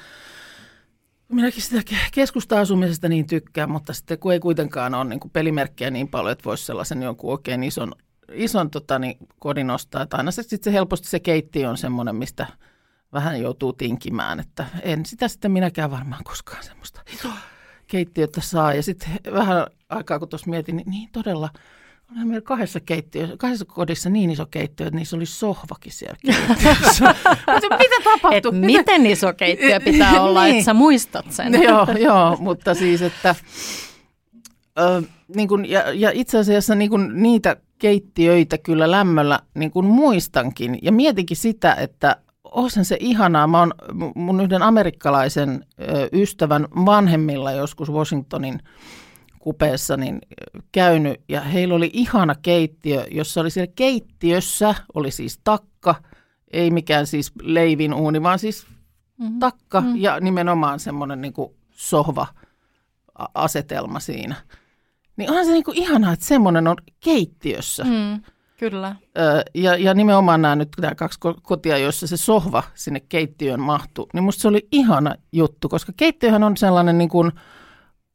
[1.31, 1.81] Minäkin sitä
[2.13, 6.45] keskusta-asumisesta niin tykkään, mutta sitten kun ei kuitenkaan ole niin kuin pelimerkkejä niin paljon, että
[6.45, 7.95] voisi sellaisen jonkun oikein ison,
[8.33, 10.01] ison tota, niin, kodin ostaa.
[10.01, 12.47] Että aina se, sit se helposti se keittiö on semmoinen, mistä
[13.13, 17.01] vähän joutuu tinkimään, että en sitä sitten minäkään varmaan koskaan semmoista
[17.87, 18.73] keittiötä saa.
[18.73, 21.49] Ja sitten vähän aikaa kun tuossa mietin, niin, niin todella–
[22.11, 26.15] Onhan meillä kahdessa, keittiössä, kahdessa kodissa niin iso keittiö, että niissä oli sohvakin siellä
[27.79, 28.37] Mitä tapahtui?
[28.37, 30.55] Et miten iso keittiö pitää olla, niin.
[30.55, 31.53] että sä muistat sen?
[31.63, 33.35] joo, joo, mutta siis, että
[34.79, 35.01] ö,
[35.35, 40.79] niin kun, ja, ja itse asiassa niin kun niitä keittiöitä kyllä lämmöllä niin kun muistankin.
[40.81, 43.47] Ja mietinkin sitä, että onhan se ihanaa.
[43.47, 43.73] Mä oon
[44.15, 48.59] mun yhden amerikkalaisen ö, ystävän vanhemmilla joskus Washingtonin–
[49.41, 50.21] kupeessa niin
[50.71, 55.95] käynyt ja heillä oli ihana keittiö, jossa oli siellä keittiössä, oli siis takka,
[56.51, 58.65] ei mikään siis leivin uuni, vaan siis
[59.17, 59.39] mm-hmm.
[59.39, 59.95] takka mm-hmm.
[59.95, 61.33] ja nimenomaan semmoinen niin
[61.71, 64.35] sohva-asetelma siinä.
[65.17, 67.83] Niin onhan se niin kuin ihanaa, että semmoinen on keittiössä.
[67.83, 68.21] Mm,
[68.57, 68.95] kyllä.
[69.17, 74.09] Ö, ja, ja nimenomaan nämä nyt nämä kaksi kotia, joissa se sohva sinne keittiöön mahtuu,
[74.13, 77.31] niin musta se oli ihana juttu, koska keittiöhän on sellainen niin kuin–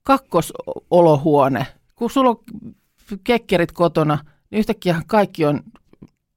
[0.06, 1.66] kakkosolohuone.
[1.94, 2.40] Kun sulla on
[3.24, 4.18] kekkerit kotona,
[4.50, 5.60] niin yhtäkkiä kaikki on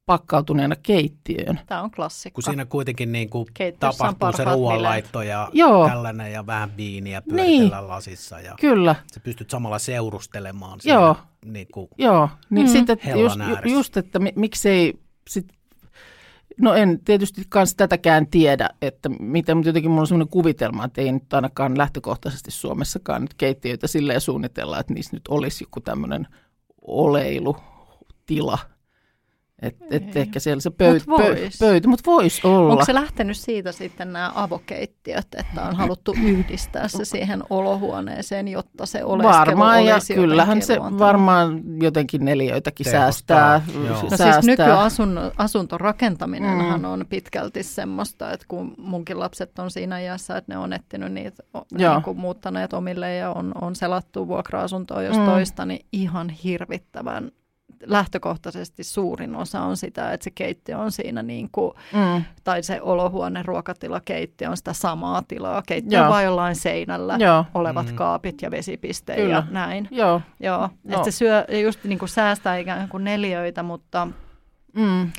[0.06, 1.60] pakkautuneena keittiöön.
[1.68, 2.36] Tämä on klassikko.
[2.36, 3.46] Kun siinä kuitenkin niin kuin
[3.80, 5.88] tapahtuu se ruoanlaitto ja Joo.
[5.88, 7.88] tällainen ja vähän viiniä pyöritellään niin.
[7.88, 8.40] lasissa.
[8.40, 8.96] Ja Kyllä.
[9.14, 11.16] Sä pystyt samalla seurustelemaan siinä, Joo.
[11.46, 12.72] Niin kuin Joo, niin mm.
[12.72, 14.94] sitten just, just, että miksei
[15.30, 15.48] sit
[16.60, 21.02] No en tietysti kanssa tätäkään tiedä, että miten, mutta jotenkin minulla on sellainen kuvitelma, että
[21.02, 26.28] ei nyt ainakaan lähtökohtaisesti Suomessakaan nyt keittiöitä silleen suunnitella, että niissä nyt olisi joku tämmöinen
[26.82, 28.60] oleilutila–
[29.62, 31.58] et, et ehkä siellä se pöyt, mut vois.
[31.60, 32.72] pöytä, mutta voisi olla.
[32.72, 38.86] Onko se lähtenyt siitä sitten nämä avokeittiöt, että on haluttu yhdistää se siihen olohuoneeseen, jotta
[38.86, 41.06] se oleskelu Varmaan, ja kyllähän se luontava.
[41.06, 43.62] varmaan jotenkin neliöitäkin säästää.
[43.90, 46.86] No siis nykyasuntorakentaminenhan mm.
[46.86, 51.44] on pitkälti semmoista, että kun munkin lapset on siinä iässä, että ne on etsinyt niitä,
[51.72, 55.26] niin kuin muuttaneet omille ja on, on selattu vuokra-asuntoa jos mm.
[55.26, 57.32] toista, niin ihan hirvittävän
[57.86, 62.24] lähtökohtaisesti suurin osa on sitä, että se keittiö on siinä niin kuin, mm.
[62.44, 65.64] tai se olohuone, ruokatila, keittiö on sitä samaa tilaa.
[65.68, 67.46] Keittiö on vain jollain seinällä Joo.
[67.54, 67.96] olevat mm.
[67.96, 69.88] kaapit ja vesipisteet ja näin.
[69.92, 70.22] Joo.
[70.40, 70.70] Joo.
[70.84, 70.98] No.
[70.98, 74.08] Että se syö, just niin kuin säästää ikään kuin neliöitä, mutta...
[74.74, 75.12] Mm.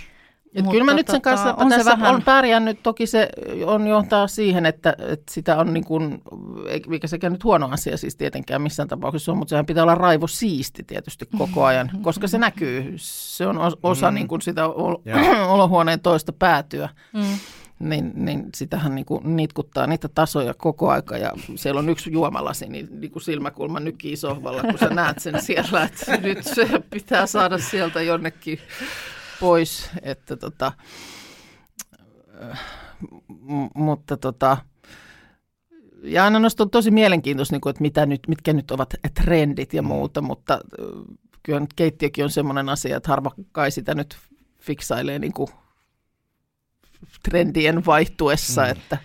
[0.54, 2.14] Et kyllä mä nyt sen tota, kanssa on tässä se vähän...
[2.14, 2.78] on pärjännyt.
[2.82, 3.28] Toki se
[3.66, 6.22] on johtaa siihen, että, että sitä on niin kuin,
[6.86, 10.26] mikä sekään nyt huono asia siis tietenkään missään tapauksessa on, mutta sehän pitää olla raivo
[10.26, 12.94] siisti tietysti koko ajan, koska se näkyy.
[12.96, 14.14] Se on osa mm.
[14.14, 14.96] niin kuin sitä ol-
[15.54, 16.88] olohuoneen toista päätyä.
[17.12, 17.38] Mm.
[17.78, 22.68] niin, niin sitähän niin kuin nitkuttaa niitä tasoja koko aika ja siellä on yksi juomalasi,
[22.68, 27.26] niin, niin kuin silmäkulma nykii sohvalla, kun sä näet sen siellä, että nyt se pitää
[27.26, 28.58] saada sieltä jonnekin
[29.40, 30.72] pois, että tota,
[33.28, 34.56] m- mutta tota,
[36.02, 39.74] ja aina noista on tosi mielenkiintoista, niin kuin, että mitä nyt, mitkä nyt ovat trendit
[39.74, 40.60] ja muuta, mutta
[41.42, 44.16] kyllä nyt keittiökin on semmoinen asia, että harva kai sitä nyt
[44.60, 45.48] fiksailee niin kuin
[47.22, 48.62] trendien vaihtuessa.
[48.62, 48.70] Mm.
[48.70, 48.98] Että,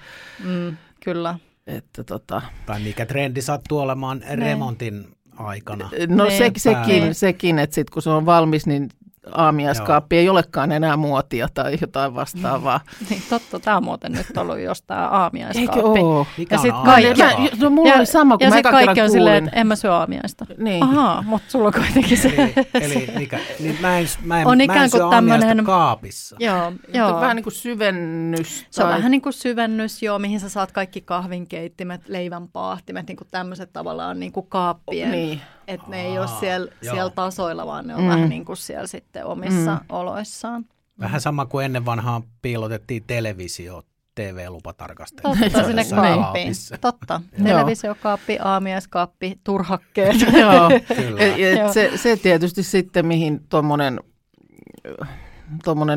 [0.43, 1.39] mm, kyllä.
[1.67, 4.35] Että, tota, tai mikä trendi sattuu olemaan ne.
[4.35, 5.07] remontin
[5.37, 5.89] aikana.
[6.07, 8.89] No se, sekin, sekin, että sitten kun se on valmis, niin
[9.31, 12.81] aamiaiskaappi ei olekaan enää muotia tai jotain vastaavaa.
[13.09, 15.79] niin totta, tämä on muuten nyt ollut jostain aamiaiskaappi.
[15.79, 16.27] Eikö oo?
[16.37, 19.01] Mikä ja sitten kaikki, mä, no, mulla ja, oli sama, kun ja mä sitten kaikki
[19.01, 20.45] on silleen, että en mä syö aamiaista.
[20.57, 20.83] Niin.
[20.83, 22.53] Ahaa, mutta sulla on kuitenkin se.
[22.73, 25.65] Eli, eli mikä, niin mä en, mä en, on mä ikään en syö kuin tämmönen,
[25.65, 26.35] kaapissa.
[26.39, 27.21] Joo, joo.
[27.21, 28.57] Vähän niin kuin syvennys.
[28.57, 28.67] Tai...
[28.69, 33.17] Se on vähän niin kuin syvennys, joo, mihin sä saat kaikki kahvinkeittimet, leivän paahtimet, niin
[33.17, 35.11] kuin tämmöiset tavallaan niin kuin kaappien.
[35.11, 35.41] Niin.
[35.67, 38.07] Että ne ei ole siellä, siellä tasoilla, vaan ne on mm.
[38.07, 39.79] vähän niin kuin siellä sitten omissa mm.
[39.89, 40.65] oloissaan.
[40.99, 43.83] Vähän sama kuin ennen vanhaan piilotettiin televisio
[44.15, 45.39] TV-lupatarkastajat.
[45.39, 46.53] Totta, sinne kaappiin.
[46.81, 47.21] Totta.
[47.43, 50.15] Televisiokaappi, aamiaiskaappi, turhakkeet.
[50.41, 51.21] Joo, Kyllä.
[51.21, 53.99] Et, et se, se tietysti sitten, mihin tuommoinen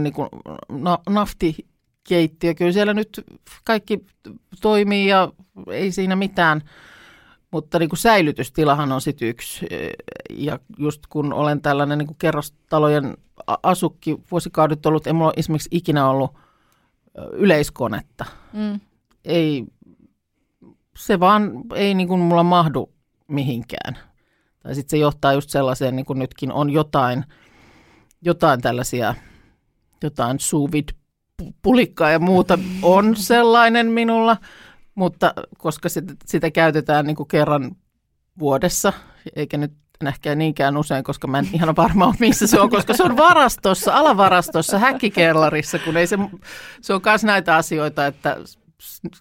[0.03, 0.15] niin
[0.69, 3.25] na, naftikeittiö, kyllä siellä nyt
[3.65, 4.05] kaikki
[4.61, 5.33] toimii ja
[5.71, 6.63] ei siinä mitään–
[7.51, 9.67] mutta niin kuin säilytystilahan on sitten yksi.
[10.31, 13.17] Ja just kun olen tällainen niin kuin kerrostalojen
[13.63, 16.31] asukki vuosikaudet ollut, ei mulla esimerkiksi ikinä ollut
[17.33, 18.25] yleiskonetta.
[18.53, 18.81] Mm.
[19.25, 19.65] Ei,
[20.99, 22.93] se vaan ei niin kuin mulla mahdu
[23.29, 23.99] mihinkään.
[24.63, 27.25] Tai sitten se johtaa just sellaiseen, niin kuin nytkin on jotain,
[28.23, 29.15] jotain tällaisia,
[30.03, 30.89] jotain suvid
[31.63, 34.37] pulikkaa ja muuta on sellainen minulla–
[34.99, 37.77] mutta koska sitä, sitä käytetään niin kuin kerran
[38.39, 38.93] vuodessa,
[39.37, 39.73] eikä nyt
[40.07, 43.17] ehkä niinkään usein, koska mä en ihan varma ole, missä se on, koska se on
[43.17, 46.19] varastossa, alavarastossa, häkkikellarissa, kun ei se,
[46.81, 48.37] se on myös näitä asioita, että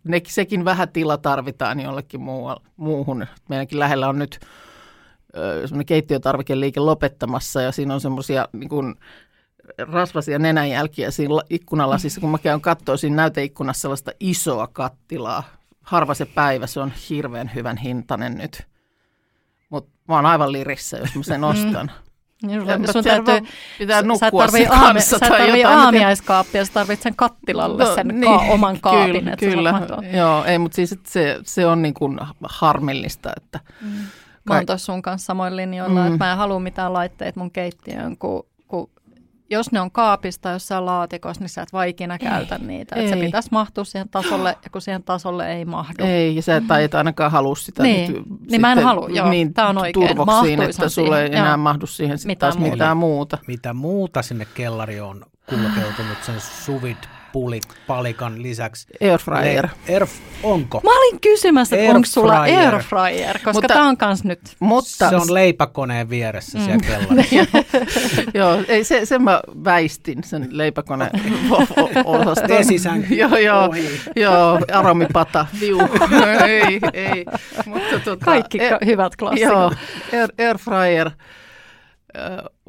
[0.04, 3.26] ne, sekin vähän tila tarvitaan jollekin muu, muuhun.
[3.50, 4.40] Meidänkin lähellä on nyt
[5.66, 8.96] semmoinen keittiötarvikeliike lopettamassa ja siinä on semmoisia niin kuin,
[9.78, 15.44] rasvasia nenänjälkiä siinä ikkunalasissa, kun mä käyn katsoa siinä näyteikkunassa sellaista isoa kattilaa,
[15.88, 18.68] harva se päivä, se on hirveän hyvän hintainen nyt.
[19.70, 21.48] Mutta mä oon aivan lirissä, jos mä sen mm.
[21.48, 21.92] ostan.
[22.44, 25.18] Niin, sun, sun täytyy, pitää nukkua sen aami, kanssa.
[25.20, 29.14] Sä tarvii aamiaiskaappia, sä tarvit sen kattilalle no, sen niin, ka- oman kaapin.
[29.14, 30.18] Kyllä, kyllä.
[30.18, 33.60] joo, ei, mutta siis se, se on niin kuin harmillista, että...
[33.82, 33.90] Mm.
[34.44, 36.08] Mä oon tuossa sun kanssa samoin linjoilla, mm.
[36.08, 38.48] että mä en halua mitään laitteita mun keittiöön, kun
[39.50, 42.96] jos ne on kaapista jossain laatikossa, niin sä et vaan ikinä käytä ei, niitä.
[42.96, 43.10] Ei.
[43.10, 46.04] se pitäisi mahtua siihen tasolle, ja kun siihen tasolle ei mahdu.
[46.04, 48.14] Ei, ja sä et, tai et ainakaan halua sitä niin.
[48.14, 50.08] nyt, niin mä en halua, joo, niin tämä on oikein.
[50.08, 51.58] turvoksiin, että sulle ei enää joo.
[51.58, 52.74] mahdu siihen sit mitään, taas muuta.
[52.76, 53.38] mitään muuta.
[53.48, 58.88] Mitä muuta sinne kellari on kulkeutunut sen suvit puli, palikan lisäksi.
[59.02, 59.68] Airfryer.
[59.90, 60.08] Air,
[60.44, 60.82] onko?
[60.84, 64.40] Mä olin kysymässä, että onko sulla airfryer, koska mutta, tämä on kans nyt.
[64.60, 66.66] Mutta, se on leipäkoneen vieressä mm.
[66.66, 67.62] siellä kellarissa.
[68.34, 71.12] joo, ei, se, sen mä väistin, sen leipäkoneen
[72.06, 72.50] osaston.
[72.50, 73.16] Vesisänky.
[73.22, 73.74] joo, joo,
[74.16, 75.80] joo, aromipata, viu.
[76.48, 77.26] ei, ei.
[77.66, 79.54] Mutta, tota, Kaikki air, hyvät klassikot.
[79.54, 79.72] Joo,
[80.14, 81.12] air, airfryer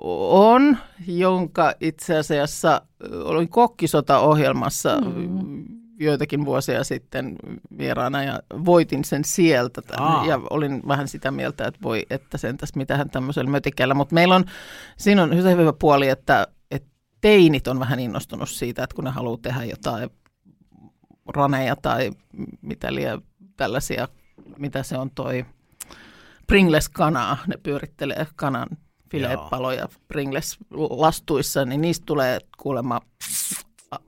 [0.00, 2.82] on, jonka itse asiassa
[3.24, 5.64] olin kokkisota-ohjelmassa mm.
[6.00, 7.36] joitakin vuosia sitten
[7.78, 9.82] vieraana ja voitin sen sieltä.
[9.96, 10.26] Aa.
[10.26, 13.94] Ja olin vähän sitä mieltä, että voi, että sentäs mitähän tämmöisellä mötikällä.
[13.94, 14.44] Mutta meillä on,
[14.96, 16.88] siinä on hyvä puoli, että, että
[17.20, 20.10] teinit on vähän innostunut siitä, että kun ne haluaa tehdä jotain
[21.26, 22.10] raneja tai
[22.62, 23.22] mitä liian
[23.56, 24.08] tällaisia,
[24.58, 25.46] mitä se on toi
[26.46, 28.68] Pringles-kanaa, ne pyörittelee kanan
[29.10, 30.56] filepaloja Pringles
[30.90, 33.00] lastuissa, niin niistä tulee kuulemma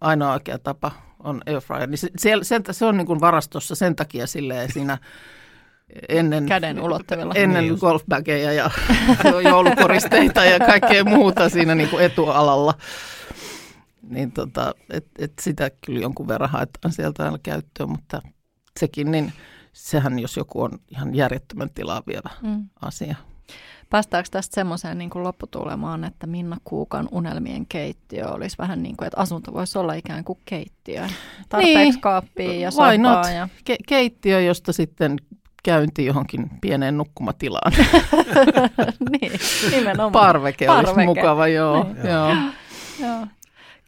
[0.00, 0.92] ainoa oikea tapa
[1.24, 1.86] on airfryer.
[1.86, 4.98] Niin se, se, se, se on niin kuin varastossa sen takia silleen siinä
[6.08, 7.34] ennen, Käden ulottavilla.
[7.36, 8.70] ennen niin golfbageja ja
[9.50, 12.74] joulukoristeita ja kaikkea muuta siinä niin kuin etualalla.
[14.02, 18.22] Niin tota, et, et sitä kyllä jonkun verran haetaan sieltä aina käyttöön, mutta
[18.80, 19.32] sekin, niin
[19.72, 22.68] sehän jos joku on ihan järjettömän tilaa vievä mm.
[22.82, 23.16] asia.
[23.90, 29.06] Päästäänkö tästä semmoiseen niin kuin lopputulemaan, että Minna Kuukan unelmien keittiö olisi vähän niin kuin,
[29.06, 31.06] että asunto voisi olla ikään kuin keittiö?
[31.48, 33.30] Tarpeeksi niin, kaappia ja sofaa.
[33.30, 33.48] Ja...
[33.70, 35.16] Ke- keittiö, josta sitten
[35.62, 37.72] käynti johonkin pieneen nukkumatilaan.
[39.10, 39.32] niin,
[39.70, 40.12] nimenomaan.
[40.12, 41.84] Parveke, Parveke olisi mukava, joo.
[41.84, 42.06] Niin.
[42.10, 42.34] joo.
[43.00, 43.26] joo.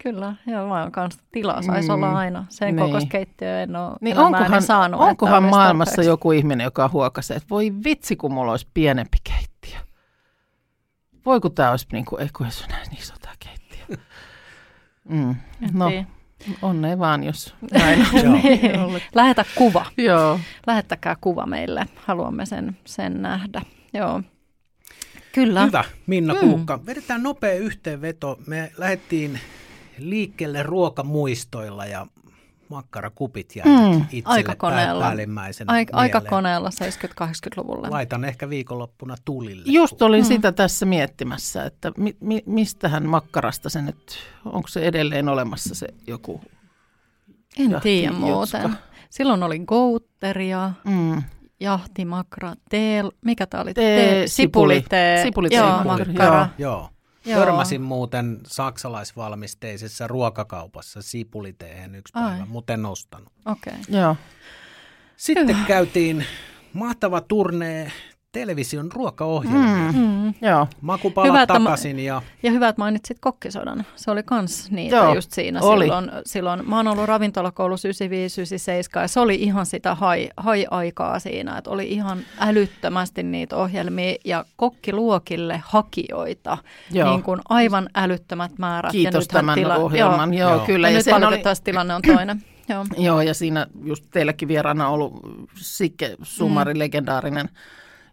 [0.03, 1.95] Kyllä, joo, vaan kanssa tilaa saisi Mm.
[1.95, 2.45] olla aina.
[2.49, 2.85] Sen Niin.
[2.87, 5.01] kokoista keittiöä en ole Niin onkohan, saanut.
[5.01, 6.09] onkohan maailmassa tarpeeksi.
[6.11, 9.52] joku ihminen, joka huokasee, että voi vitsi, kun mulla olisi pienempi keittiö.
[11.27, 13.97] Voi kun tämä olisi niin kuin, ei kun ei se näin iso tämä keittiö.
[15.09, 15.37] Mm.
[15.73, 15.91] No,
[16.63, 18.33] onnea vaan, jos näin Joo.
[18.33, 19.03] Niin.
[19.15, 19.87] Lähetä kuva.
[19.97, 20.41] Joo.
[20.67, 21.87] Lähettäkää kuva meille.
[21.97, 23.63] Haluamme sen, sen nähdä.
[23.95, 24.23] Joo.
[25.33, 25.65] Kyllä.
[25.65, 26.41] Hyvä, Minna Mm.
[26.41, 26.87] Kuukka.
[26.87, 28.39] Vedetään nopea yhteenveto.
[28.47, 29.41] Me lähdettiin
[29.99, 32.07] liikkeelle ruokamuistoilla ja
[32.73, 34.01] makkarakupit jäivät Mm.
[34.03, 35.01] itselle Aikakoneella.
[35.01, 35.95] pää- päällimmäisenä Aik- mieleen.
[35.95, 37.91] aikakoneella 70-80-luvulla.
[37.91, 39.63] Laitan ehkä viikonloppuna tulille.
[39.67, 40.29] Just olin Mm.
[40.29, 45.87] sitä tässä miettimässä, että mi, mi, mistähän makkarasta se nyt, onko se edelleen olemassa se
[46.07, 46.41] joku?
[47.59, 48.71] En tiedä muuten.
[49.11, 51.23] Silloin oli goutteria, Mm.
[51.61, 53.75] jahtimakra, tee, mikä tämä oli?
[53.75, 55.23] Tee- sipulitee.
[55.23, 56.49] sipulitee, Joo, makkara, makkara.
[56.59, 56.89] Joo.
[57.25, 57.41] Joo.
[57.41, 62.31] Törmäsin muuten saksalaisvalmisteisessa ruokakaupassa sipuliteen yksi Ai.
[62.31, 63.33] päivä, mutta en ostanut.
[63.47, 63.73] Okei.
[63.89, 64.17] Joo.
[65.17, 65.67] Sitten Hyvä.
[65.67, 66.27] käytiin
[66.73, 67.93] mahtava turnee
[68.33, 69.93] television ruokaohjelmia.
[69.93, 69.99] Mm.
[69.99, 70.35] Mm.
[70.49, 70.69] Joo.
[70.81, 73.87] Makupala takaisin ja Ja hyvä, että mainitsit kokkisodan.
[73.97, 75.85] Se oli kans niitä Joo, just siinä oli.
[75.85, 76.69] silloin, silloin.
[76.69, 81.89] Mä oon ollut ravintolakoulussa 95-97 ja se oli ihan sitä hai, hai-aikaa siinä, että oli
[81.89, 86.59] ihan älyttömästi niitä ohjelmia ja kokkiluokille hakijoita.
[86.91, 87.11] Joo.
[87.11, 88.93] Niin kuin aivan älyttömät määrät.
[88.93, 90.35] Kiitos ja tämän ohjelman.
[90.35, 90.67] Joo, Joo.
[90.67, 90.89] kyllä.
[90.89, 92.43] Ja, Ja nyt sehän oli, valitettavasti tilanne on toinen.
[92.69, 92.85] Joo.
[92.99, 95.21] joo, ja siinä just teilläkin vieraana ollut
[95.55, 96.79] Sikke Sumari, mm.
[96.79, 97.49] legendaarinen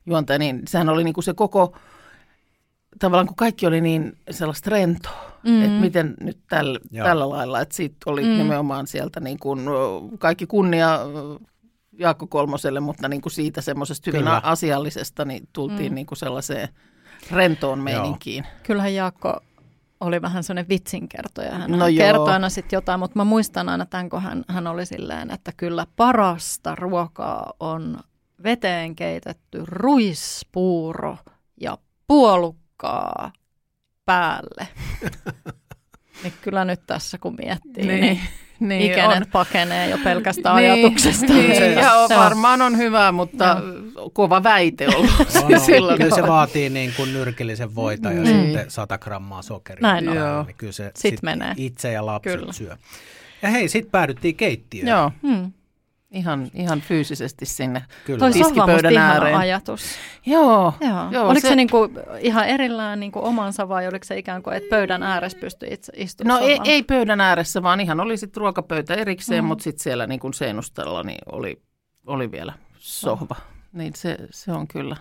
[0.09, 1.77] juontaja, niin sehän oli niinku se koko,
[2.99, 5.51] tavallaan kun kaikki oli niin sellaista rentoa, Mm.
[5.51, 5.61] mm.
[5.61, 7.07] että miten nyt tällä, Joo.
[7.07, 8.27] tällä lailla, että siitä oli Mm.
[8.29, 8.37] mm.
[8.37, 9.59] nimenomaan sieltä niin kuin,
[10.19, 10.99] kaikki kunnia
[11.99, 14.41] Jaakko Kolmoselle, mutta niin kuin siitä semmoisesta hyvin Kyllä.
[14.43, 15.89] asiallisesta niin tultiin Mm.
[15.91, 15.95] mm.
[15.95, 16.69] niin kuin sellaiseen
[17.31, 18.43] rentoon meininkiin.
[18.63, 19.39] Kyllähän Jaakko
[19.99, 21.51] oli vähän sellainen vitsinkertoja.
[21.51, 22.05] Hän No no joo.
[22.05, 25.51] kertoi aina sitten jotain, mutta mä muistan aina tämän, kun hän, hän oli silleen, että
[25.57, 27.99] kyllä parasta ruokaa on
[28.43, 31.17] veteen keitetty ruispuuro
[31.61, 31.77] ja
[32.07, 33.31] puolukkaa
[34.05, 34.67] päälle.
[36.23, 38.19] niin kyllä nyt tässä kun miettii, niin, niin
[38.59, 41.33] niin ikäinen pakenee jo pelkästään niin, ajatuksesta.
[41.33, 43.57] Niin, Se- joo, se- varmaan on hyvä, mutta
[44.13, 45.97] kova väite ollut No, no, silloin.
[45.97, 48.25] kyllä se vaatii niin kuin nyrkillisen voita ja Mm.
[48.27, 49.81] sitten 100 grammaa sokeria.
[49.81, 50.15] Näin on.
[50.15, 50.43] Joo.
[50.43, 51.53] Niin kyllä se Sit sit menee.
[51.57, 52.53] itse ja lapset Kyllä.
[52.53, 52.77] syö.
[53.41, 54.87] Ja hei, sitten päädyttiin keittiöön.
[54.87, 55.51] Joo, Hmm.
[56.11, 57.85] Ihan, ihan fyysisesti sinne.
[58.05, 58.19] Kyllä.
[58.19, 59.35] Toi Tiskipöydän ääreen.
[59.37, 59.81] ajatus.
[60.25, 61.07] Joo, Joo.
[61.11, 61.89] Joo, oliko se, se- niinku
[62.19, 66.39] ihan erillään niinku omansa vai oliko se ikään kuin, että pöydän ääressä pystyi itse istumaan?
[66.41, 69.45] No ei, ei pöydän ääressä, vaan ihan oli sitten ruokapöytä erikseen, Mm.
[69.45, 69.47] mm.
[69.47, 71.61] mutta sitten siellä niin kuin seinustella niin oli,
[72.07, 73.35] oli vielä sohva.
[73.73, 74.95] Niin se, se, on kyllä,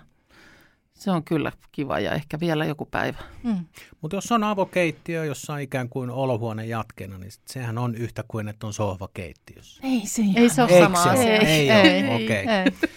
[0.99, 3.19] se on kyllä kiva ja ehkä vielä joku päivä.
[3.43, 3.65] Mm.
[4.01, 8.25] Mutta jos on avokeittiö, jossa on ikään kuin olohuone jatkeena, niin sit sehän on yhtä
[8.29, 9.81] kuin, että on sohva keittiössä.
[9.85, 11.13] Ei se Ei se ole sama asia.
[11.13, 11.29] ole?
[11.29, 12.47] Ei ole, okei.
[12.47, 12.89] ei.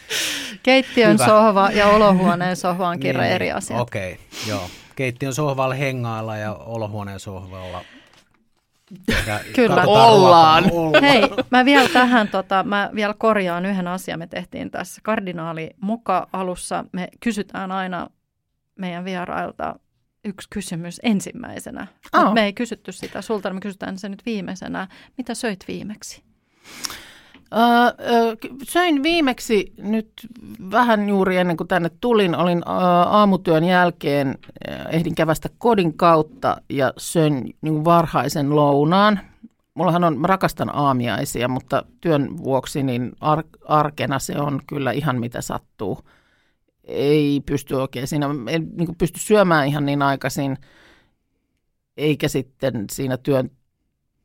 [0.63, 1.25] Keittiön Hyvä.
[1.25, 3.77] sohva ja olohuoneen sohva on kirja eri asia.
[3.81, 4.69] Okei, joo.
[4.95, 7.81] Keittiön sohvalla hengailla ja olohuoneen sohvalla
[9.55, 9.83] Kyllä.
[9.85, 10.71] Ollaan.
[10.71, 11.03] Ollaan.
[11.03, 11.21] Hei,
[11.51, 14.19] mä vielä tähän, tota, mä vielä korjaan yhden asian.
[14.19, 16.85] Me tehtiin tässä kardinaali muka alussa.
[16.91, 18.09] Me kysytään aina
[18.79, 19.75] meidän vierailta
[20.25, 21.87] yksi kysymys ensimmäisenä.
[22.17, 24.87] Mut me ei kysytty sitä sulta, me kysytään se nyt viimeisenä.
[25.17, 26.23] Mitä söit viimeksi?
[27.53, 30.11] Öö, söin viimeksi nyt
[30.71, 34.37] vähän juuri ennen kuin tänne tulin, olin aamutyön jälkeen,
[34.89, 39.19] ehdin kävästä kodin kautta ja söin niin varhaisen lounaan.
[39.73, 45.19] Mullahan on, mä rakastan aamiaisia, mutta työn vuoksi niin ar- arkena se on kyllä ihan
[45.19, 45.99] mitä sattuu.
[46.83, 50.57] Ei pysty oikein siinä, en niin pysty syömään ihan niin aikaisin,
[51.97, 53.51] eikä sitten siinä työn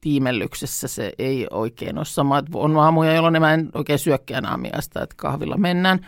[0.01, 2.43] tiimellyksessä se ei oikein ole sama.
[2.55, 6.07] On aamuja, jolloin mä en oikein syökkään aamiaista, että kahvilla mennään.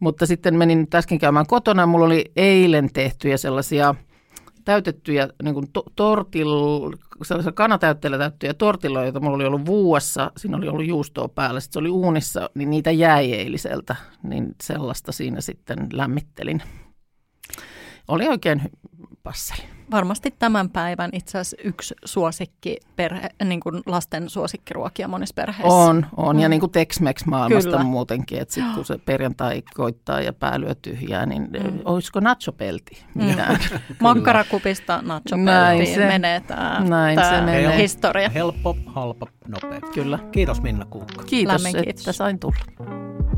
[0.00, 1.86] Mutta sitten menin äsken käymään kotona.
[1.86, 3.94] Mulla oli eilen tehtyjä sellaisia
[4.64, 6.48] täytettyjä niin kuin to- tortil,
[7.54, 10.32] kanatäytteillä täyttyjä tortilloja, joita mulla oli ollut vuossa.
[10.36, 11.60] Siinä oli ollut juustoa päällä.
[11.60, 13.96] Sitten se oli uunissa, niin niitä jäi eiliseltä.
[14.22, 16.62] Niin sellaista siinä sitten lämmittelin.
[18.08, 18.62] Oli oikein
[19.22, 19.62] passeli.
[19.90, 25.74] Varmasti tämän päivän itse asiassa yksi suosikki perhe, niin kuin lasten suosikkiruokia monissa perheissä.
[25.74, 26.36] On, on.
[26.36, 26.42] Mm.
[26.42, 27.84] Ja niin kuin Tex-Mex maailmasta Kyllä.
[27.84, 31.70] muutenkin, että sitten kun se perjantai koittaa ja pää lyö tyhjää, niin Mm.
[31.70, 31.78] mm.
[31.84, 33.58] olisiko nachopelti mitään?
[34.00, 37.78] Makkarakupista nachopeltiin menee tämä näin se menee.
[37.78, 38.28] historia.
[38.28, 39.80] Helppo, halpa, nopea.
[39.94, 40.18] Kyllä.
[40.32, 41.22] Kiitos Minna Kuukka.
[41.24, 42.16] Kiitos, Lämmin että kiitos.
[42.16, 43.29] sain tulla.